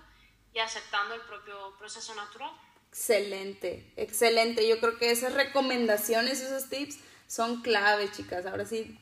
y 0.53 0.59
aceptando 0.59 1.15
el 1.15 1.21
propio 1.21 1.75
proceso 1.77 2.13
natural. 2.15 2.51
Excelente, 2.89 3.91
excelente. 3.95 4.67
Yo 4.67 4.79
creo 4.79 4.97
que 4.97 5.09
esas 5.09 5.33
recomendaciones, 5.33 6.41
esos 6.41 6.69
tips 6.69 6.99
son 7.27 7.61
clave, 7.61 8.11
chicas. 8.11 8.45
Ahora 8.45 8.65
sí, 8.65 8.99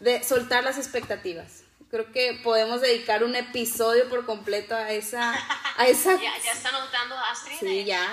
de 0.00 0.24
soltar 0.24 0.64
las 0.64 0.78
expectativas. 0.78 1.62
Creo 1.90 2.12
que 2.12 2.38
podemos 2.44 2.80
dedicar 2.80 3.24
un 3.24 3.34
episodio 3.34 4.08
por 4.08 4.24
completo 4.24 4.76
a 4.76 4.92
esa... 4.92 5.34
A 5.76 5.88
esa... 5.88 6.14
ya, 6.22 6.32
ya 6.44 6.52
está 6.52 6.70
notando 6.70 7.16
Astrid. 7.16 7.56
Sí, 7.58 7.84
ya, 7.84 8.06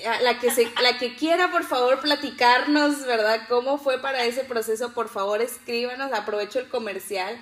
ya, 0.00 0.20
La 0.20 0.38
que, 0.38 0.50
se, 0.50 0.70
la 0.80 0.98
que 0.98 1.16
quiera, 1.16 1.50
por 1.50 1.64
favor, 1.64 2.00
platicarnos, 2.00 3.04
¿verdad? 3.04 3.48
¿Cómo 3.48 3.78
fue 3.78 4.00
para 4.00 4.24
ese 4.24 4.44
proceso? 4.44 4.92
Por 4.92 5.08
favor, 5.08 5.42
escríbanos. 5.42 6.12
Aprovecho 6.12 6.60
el 6.60 6.68
comercial 6.68 7.36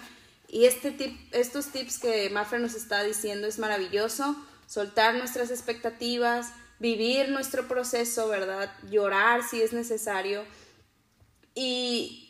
y 0.54 0.66
este 0.66 0.92
tip, 0.92 1.18
estos 1.32 1.68
tips 1.68 1.98
que 1.98 2.30
Mafra 2.30 2.60
nos 2.60 2.74
está 2.76 3.04
diciendo 3.04 3.48
es 3.48 3.58
maravilloso, 3.58 4.36
soltar 4.68 5.16
nuestras 5.16 5.50
expectativas, 5.50 6.52
vivir 6.78 7.30
nuestro 7.30 7.70
proceso, 7.70 8.28
¿verdad? 8.28 8.70
Llorar 8.90 9.44
si 9.44 9.62
es 9.62 9.72
necesario 9.72 10.44
y, 11.56 12.30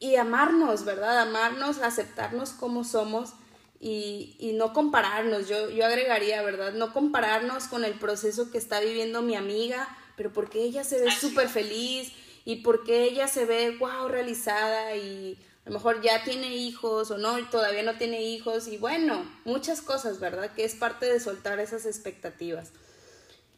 y 0.00 0.16
amarnos, 0.16 0.84
¿verdad? 0.84 1.18
Amarnos, 1.20 1.78
aceptarnos 1.78 2.50
como 2.50 2.84
somos 2.84 3.32
y, 3.80 4.36
y, 4.38 4.52
no 4.52 4.74
compararnos. 4.74 5.48
Yo, 5.48 5.70
yo 5.70 5.86
agregaría, 5.86 6.42
¿verdad? 6.42 6.74
No 6.74 6.92
compararnos 6.92 7.68
con 7.68 7.86
el 7.86 7.94
proceso 7.94 8.50
que 8.50 8.58
está 8.58 8.80
viviendo 8.80 9.22
mi 9.22 9.34
amiga, 9.34 9.88
pero 10.18 10.30
porque 10.30 10.62
ella 10.62 10.84
se 10.84 11.00
ve 11.00 11.10
súper 11.10 11.48
feliz 11.48 12.12
y 12.44 12.56
porque 12.56 13.04
ella 13.04 13.28
se 13.28 13.46
ve, 13.46 13.78
wow, 13.78 14.08
realizada 14.08 14.94
y 14.94 15.38
a 15.64 15.68
lo 15.68 15.74
mejor 15.74 16.02
ya 16.02 16.24
tiene 16.24 16.56
hijos 16.56 17.10
o 17.10 17.18
no, 17.18 17.38
todavía 17.48 17.84
no 17.84 17.96
tiene 17.96 18.22
hijos 18.22 18.66
y 18.66 18.78
bueno, 18.78 19.24
muchas 19.44 19.80
cosas, 19.80 20.18
¿verdad? 20.18 20.52
Que 20.54 20.64
es 20.64 20.74
parte 20.74 21.06
de 21.06 21.20
soltar 21.20 21.60
esas 21.60 21.86
expectativas. 21.86 22.72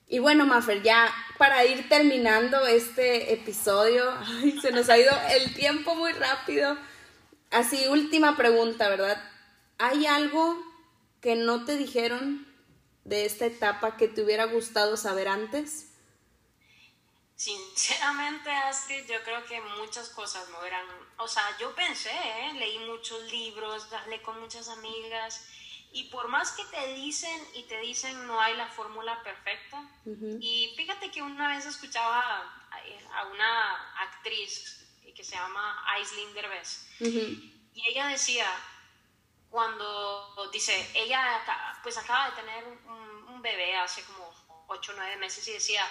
Y 0.06 0.18
bueno, 0.18 0.44
Maffer, 0.44 0.82
ya 0.82 1.10
para 1.38 1.64
ir 1.64 1.88
terminando 1.88 2.66
este 2.66 3.32
episodio, 3.32 4.04
se 4.62 4.70
nos 4.70 4.90
ha 4.90 4.98
ido 4.98 5.12
el 5.30 5.54
tiempo 5.54 5.94
muy 5.94 6.12
rápido. 6.12 6.76
Así, 7.50 7.86
última 7.88 8.36
pregunta, 8.36 8.88
¿verdad? 8.90 9.22
¿Hay 9.78 10.04
algo 10.04 10.58
que 11.22 11.36
no 11.36 11.64
te 11.64 11.78
dijeron 11.78 12.46
de 13.04 13.24
esta 13.24 13.46
etapa 13.46 13.96
que 13.96 14.08
te 14.08 14.22
hubiera 14.22 14.44
gustado 14.44 14.98
saber 14.98 15.28
antes? 15.28 15.93
Sinceramente, 17.36 18.48
Astrid, 18.48 19.06
yo 19.10 19.20
creo 19.24 19.44
que 19.44 19.60
muchas 19.60 20.08
cosas 20.10 20.48
no 20.50 20.64
eran, 20.64 20.86
o 21.16 21.26
sea, 21.26 21.44
yo 21.58 21.74
pensé, 21.74 22.12
¿eh? 22.12 22.52
leí 22.54 22.78
muchos 22.78 23.20
libros, 23.24 23.92
hablé 23.92 24.22
con 24.22 24.40
muchas 24.40 24.68
amigas 24.68 25.48
y 25.92 26.04
por 26.04 26.28
más 26.28 26.52
que 26.52 26.64
te 26.66 26.94
dicen 26.94 27.36
y 27.54 27.64
te 27.64 27.80
dicen 27.80 28.26
no 28.28 28.40
hay 28.40 28.56
la 28.56 28.68
fórmula 28.68 29.20
perfecta, 29.24 29.84
y 30.40 30.74
fíjate 30.76 31.10
que 31.10 31.22
una 31.22 31.48
vez 31.56 31.66
escuchaba 31.66 32.20
a, 32.70 33.24
una 33.26 34.02
actriz 34.02 34.86
que 35.14 35.24
se 35.24 35.34
llama 35.34 35.84
Aislinn 35.92 36.34
Derbez, 36.34 36.88
y 37.00 37.88
ella 37.88 38.06
decía, 38.06 38.46
cuando 39.50 40.50
dice, 40.52 40.88
ella 40.94 41.42
pues 41.82 41.98
acaba 41.98 42.30
de 42.30 42.36
tener 42.36 42.64
un, 42.64 43.28
un 43.28 43.42
bebé 43.42 43.76
hace 43.76 44.04
como 44.04 44.32
8 44.68 44.92
o 44.92 44.94
9 44.96 45.16
meses 45.16 45.46
y 45.48 45.52
decía, 45.52 45.84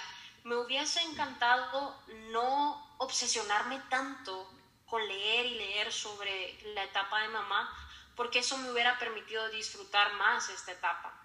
me 0.44 0.58
hubiese 0.58 1.02
encantado 1.02 2.00
no 2.32 2.96
obsesionarme 2.98 3.82
tanto 3.90 4.50
con 4.86 5.06
leer 5.08 5.46
y 5.46 5.56
leer 5.56 5.92
sobre 5.92 6.58
la 6.76 6.84
etapa 6.84 7.22
de 7.22 7.30
mamá, 7.30 7.70
porque 8.16 8.40
eso 8.40 8.58
me 8.58 8.72
hubiera 8.72 9.00
permitido 9.00 9.50
disfrutar 9.50 10.14
más 10.14 10.50
esta 10.50 10.72
etapa. 10.72 11.20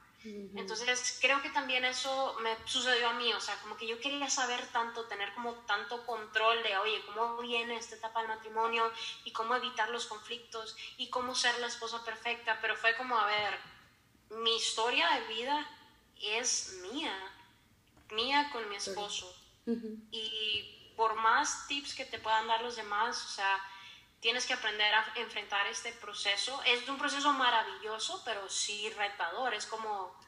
Entonces 0.56 1.18
creo 1.20 1.40
que 1.42 1.50
también 1.50 1.84
eso 1.84 2.36
me 2.40 2.56
sucedió 2.66 3.08
a 3.08 3.12
mí, 3.12 3.32
o 3.32 3.40
sea, 3.40 3.56
como 3.60 3.76
que 3.76 3.86
yo 3.86 4.00
quería 4.00 4.28
saber 4.28 4.66
tanto, 4.72 5.04
tener 5.04 5.32
como 5.34 5.54
tanto 5.60 6.04
control 6.04 6.60
de, 6.64 6.76
oye, 6.76 7.00
cómo 7.06 7.36
viene 7.38 7.76
esta 7.76 7.94
etapa 7.94 8.20
del 8.20 8.28
matrimonio 8.28 8.90
y 9.24 9.32
cómo 9.32 9.54
evitar 9.54 9.88
los 9.90 10.06
conflictos 10.06 10.76
y 10.96 11.08
cómo 11.08 11.36
ser 11.36 11.56
la 11.60 11.68
esposa 11.68 12.04
perfecta, 12.04 12.58
pero 12.60 12.74
fue 12.76 12.96
como, 12.96 13.16
a 13.16 13.26
ver, 13.26 13.58
mi 14.30 14.56
historia 14.56 15.08
de 15.10 15.28
vida 15.28 15.70
es 16.20 16.80
mía, 16.90 17.14
mía 18.12 18.48
con 18.52 18.68
mi 18.68 18.76
esposo. 18.76 19.34
Y 20.10 20.92
por 20.96 21.14
más 21.16 21.66
tips 21.68 21.94
que 21.94 22.04
te 22.04 22.18
puedan 22.18 22.48
dar 22.48 22.62
los 22.62 22.76
demás, 22.76 23.22
o 23.24 23.28
sea, 23.28 23.58
tienes 24.20 24.46
que 24.46 24.54
aprender 24.54 24.92
a 24.94 25.12
enfrentar 25.16 25.66
este 25.66 25.92
proceso. 25.92 26.60
Es 26.66 26.88
un 26.88 26.98
proceso 26.98 27.32
maravilloso, 27.32 28.22
pero 28.24 28.48
sí 28.48 28.90
retador, 28.96 29.54
es 29.54 29.66
como 29.66 30.18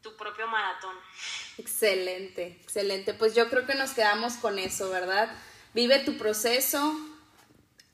tu 0.00 0.16
propio 0.16 0.46
maratón. 0.46 0.96
Excelente, 1.58 2.58
excelente. 2.62 3.14
Pues 3.14 3.34
yo 3.34 3.50
creo 3.50 3.66
que 3.66 3.74
nos 3.74 3.90
quedamos 3.90 4.34
con 4.34 4.58
eso, 4.58 4.88
¿verdad? 4.90 5.30
Vive 5.74 5.98
tu 6.04 6.16
proceso 6.16 6.96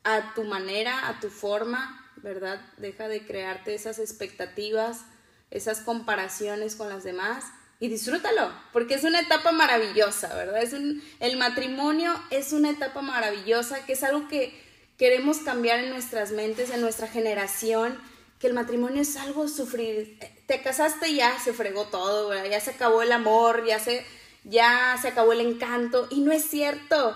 a 0.05 0.35
tu 0.35 0.45
manera, 0.45 1.09
a 1.09 1.19
tu 1.19 1.31
forma, 1.31 2.13
¿verdad? 2.17 2.61
Deja 2.77 3.09
de 3.09 3.27
crearte 3.27 3.75
esas 3.75 3.99
expectativas, 3.99 5.07
esas 5.51 5.81
comparaciones 5.81 6.77
con 6.77 6.91
las 6.91 7.05
demás 7.05 7.45
y 7.85 7.89
disfrútalo, 7.89 8.51
porque 8.73 8.95
es 8.95 9.05
una 9.05 9.21
etapa 9.21 9.53
maravillosa, 9.53 10.35
¿verdad? 10.35 10.63
Es 10.63 10.73
el 10.73 11.37
matrimonio 11.37 12.15
es 12.31 12.55
una 12.55 12.71
etapa 12.71 13.03
maravillosa, 13.03 13.85
que 13.85 13.93
es 13.93 14.03
algo 14.03 14.27
que 14.27 14.59
queremos 14.97 15.41
cambiar 15.41 15.81
en 15.81 15.91
nuestras 15.91 16.31
mentes, 16.31 16.71
en 16.71 16.81
nuestra 16.81 17.09
generación, 17.09 18.01
que 18.41 18.47
el 18.47 18.55
matrimonio 18.55 19.03
es 19.03 19.19
algo 19.19 19.49
sufrir. 19.49 20.19
Te 20.47 20.63
casaste 20.63 21.09
y 21.09 21.17
ya 21.17 21.39
se 21.39 21.53
fregó 21.53 21.85
todo, 21.89 22.33
ya 22.47 22.59
se 22.59 22.71
acabó 22.71 23.03
el 23.03 23.13
amor, 23.13 23.67
ya 23.67 23.79
se, 23.79 24.03
ya 24.45 24.97
se 25.03 25.09
acabó 25.09 25.35
el 25.35 25.43
encanto. 25.43 26.09
Y 26.09 26.21
no 26.21 26.33
es 26.33 26.49
cierto. 26.49 27.15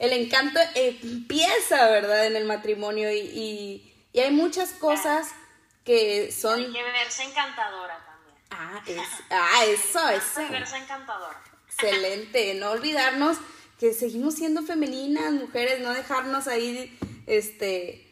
El 0.00 0.12
encanto 0.12 0.58
empieza, 0.74 1.90
¿verdad? 1.90 2.26
En 2.26 2.34
el 2.34 2.44
matrimonio 2.44 3.12
y, 3.12 3.92
y, 4.14 4.20
hay 4.20 4.32
muchas 4.32 4.70
cosas 4.70 5.28
que 5.84 6.32
son... 6.32 6.58
Hay 6.58 6.72
que 6.72 6.82
verse 6.82 7.22
encantadora. 7.22 8.07
Ah, 8.50 8.82
es, 8.86 8.98
ah 9.30 9.64
eso, 9.66 10.08
eso. 10.08 10.40
Hay 10.40 10.48
verse 10.48 10.76
encantadora. 10.76 11.42
Excelente, 11.66 12.54
no 12.54 12.70
olvidarnos 12.70 13.38
que 13.78 13.92
seguimos 13.92 14.34
siendo 14.34 14.62
femeninas, 14.62 15.32
mujeres, 15.32 15.80
no 15.80 15.92
dejarnos 15.92 16.48
ahí 16.48 16.98
este, 17.26 18.08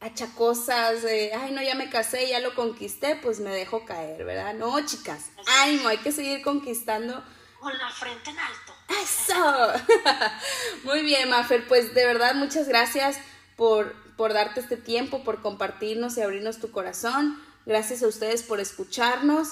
achacosas, 0.00 1.02
de, 1.02 1.32
ay, 1.34 1.52
no, 1.52 1.62
ya 1.62 1.74
me 1.74 1.88
casé, 1.88 2.28
ya 2.28 2.40
lo 2.40 2.54
conquisté, 2.54 3.16
pues 3.16 3.40
me 3.40 3.50
dejo 3.50 3.84
caer, 3.84 4.24
¿verdad? 4.24 4.54
No, 4.54 4.84
chicas, 4.84 5.30
ánimo, 5.62 5.88
hay 5.88 5.98
que 5.98 6.12
seguir 6.12 6.42
conquistando. 6.42 7.22
Con 7.60 7.76
la 7.76 7.90
frente 7.90 8.30
en 8.30 8.38
alto. 8.38 8.74
Eso. 9.02 9.72
Muy 10.84 11.02
bien, 11.02 11.28
Mafer, 11.28 11.66
pues 11.68 11.94
de 11.94 12.04
verdad 12.04 12.34
muchas 12.34 12.68
gracias 12.68 13.18
por, 13.56 13.94
por 14.16 14.32
darte 14.32 14.60
este 14.60 14.76
tiempo, 14.76 15.22
por 15.24 15.42
compartirnos 15.42 16.16
y 16.16 16.22
abrirnos 16.22 16.58
tu 16.58 16.70
corazón. 16.70 17.40
Gracias 17.68 18.02
a 18.02 18.06
ustedes 18.06 18.42
por 18.42 18.60
escucharnos 18.60 19.48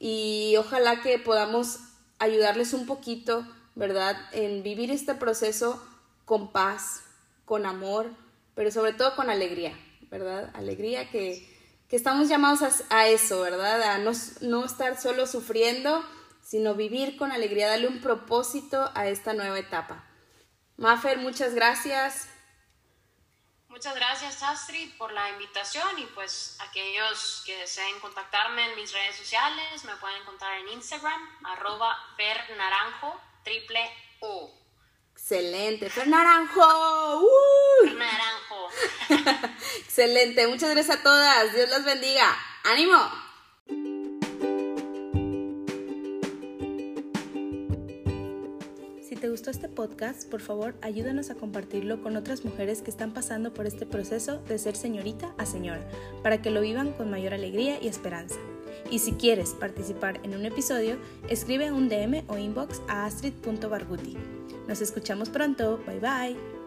y 0.00 0.56
ojalá 0.58 1.02
que 1.02 1.20
podamos 1.20 1.78
ayudarles 2.18 2.72
un 2.72 2.84
poquito, 2.84 3.46
¿verdad? 3.76 4.16
En 4.32 4.64
vivir 4.64 4.90
este 4.90 5.14
proceso 5.14 5.80
con 6.24 6.50
paz, 6.50 7.02
con 7.44 7.66
amor, 7.66 8.10
pero 8.56 8.72
sobre 8.72 8.92
todo 8.92 9.14
con 9.14 9.30
alegría, 9.30 9.78
¿verdad? 10.10 10.50
Alegría 10.54 11.10
que, 11.10 11.48
estamos 11.92 12.28
llamados 12.28 12.82
a, 12.90 13.06
eso, 13.06 13.40
¿verdad? 13.40 13.80
A 13.82 13.98
no, 13.98 14.10
no 14.40 14.64
estar 14.64 15.00
solo 15.00 15.28
sufriendo, 15.28 16.04
sino 16.42 16.74
vivir 16.74 17.16
con 17.16 17.30
alegría, 17.30 17.68
darle 17.68 17.86
un 17.86 18.00
propósito 18.00 18.90
a 18.96 19.06
esta 19.06 19.32
nueva 19.32 19.60
etapa. 19.60 20.04
Mafer, 20.76 21.18
muchas 21.18 21.54
gracias. 21.54 22.26
Muchas 23.70 23.94
gracias 23.94 24.42
Astrid 24.42 24.90
por 24.98 25.12
la 25.12 25.30
invitación 25.30 25.96
y 26.00 26.04
pues 26.06 26.56
aquellos 26.58 27.44
que 27.46 27.56
deseen 27.56 28.00
contactarme 28.00 28.68
en 28.68 28.74
mis 28.74 28.92
redes 28.92 29.14
sociales 29.14 29.84
me 29.84 29.94
pueden 29.96 30.20
encontrar 30.22 30.58
en 30.58 30.70
Instagram 30.70 31.20
arroba 31.44 31.96
fernaranjo 32.16 33.20
triple 33.44 33.80
O. 34.18 34.52
Excelente, 35.12 35.88
Fer 35.88 36.08
Naranjo. 36.08 37.22
Naranjo. 37.94 38.70
Excelente, 39.78 40.48
muchas 40.48 40.70
gracias 40.70 40.98
a 40.98 41.02
todas. 41.04 41.54
Dios 41.54 41.68
las 41.68 41.84
bendiga. 41.84 42.36
¡Ánimo! 42.64 43.29
Gustó 49.40 49.50
este 49.52 49.70
podcast, 49.70 50.28
por 50.28 50.42
favor 50.42 50.74
ayúdanos 50.82 51.30
a 51.30 51.34
compartirlo 51.34 52.02
con 52.02 52.16
otras 52.16 52.44
mujeres 52.44 52.82
que 52.82 52.90
están 52.90 53.14
pasando 53.14 53.54
por 53.54 53.66
este 53.66 53.86
proceso 53.86 54.36
de 54.46 54.58
ser 54.58 54.76
señorita 54.76 55.34
a 55.38 55.46
señora, 55.46 55.80
para 56.22 56.42
que 56.42 56.50
lo 56.50 56.60
vivan 56.60 56.92
con 56.92 57.10
mayor 57.10 57.32
alegría 57.32 57.82
y 57.82 57.88
esperanza. 57.88 58.36
Y 58.90 58.98
si 58.98 59.12
quieres 59.12 59.54
participar 59.54 60.20
en 60.24 60.34
un 60.34 60.44
episodio, 60.44 60.98
escribe 61.30 61.72
un 61.72 61.88
DM 61.88 62.22
o 62.28 62.36
inbox 62.36 62.82
a 62.86 63.06
astrid.barguti. 63.06 64.18
Nos 64.68 64.82
escuchamos 64.82 65.30
pronto. 65.30 65.80
Bye 65.86 66.00
bye. 66.00 66.59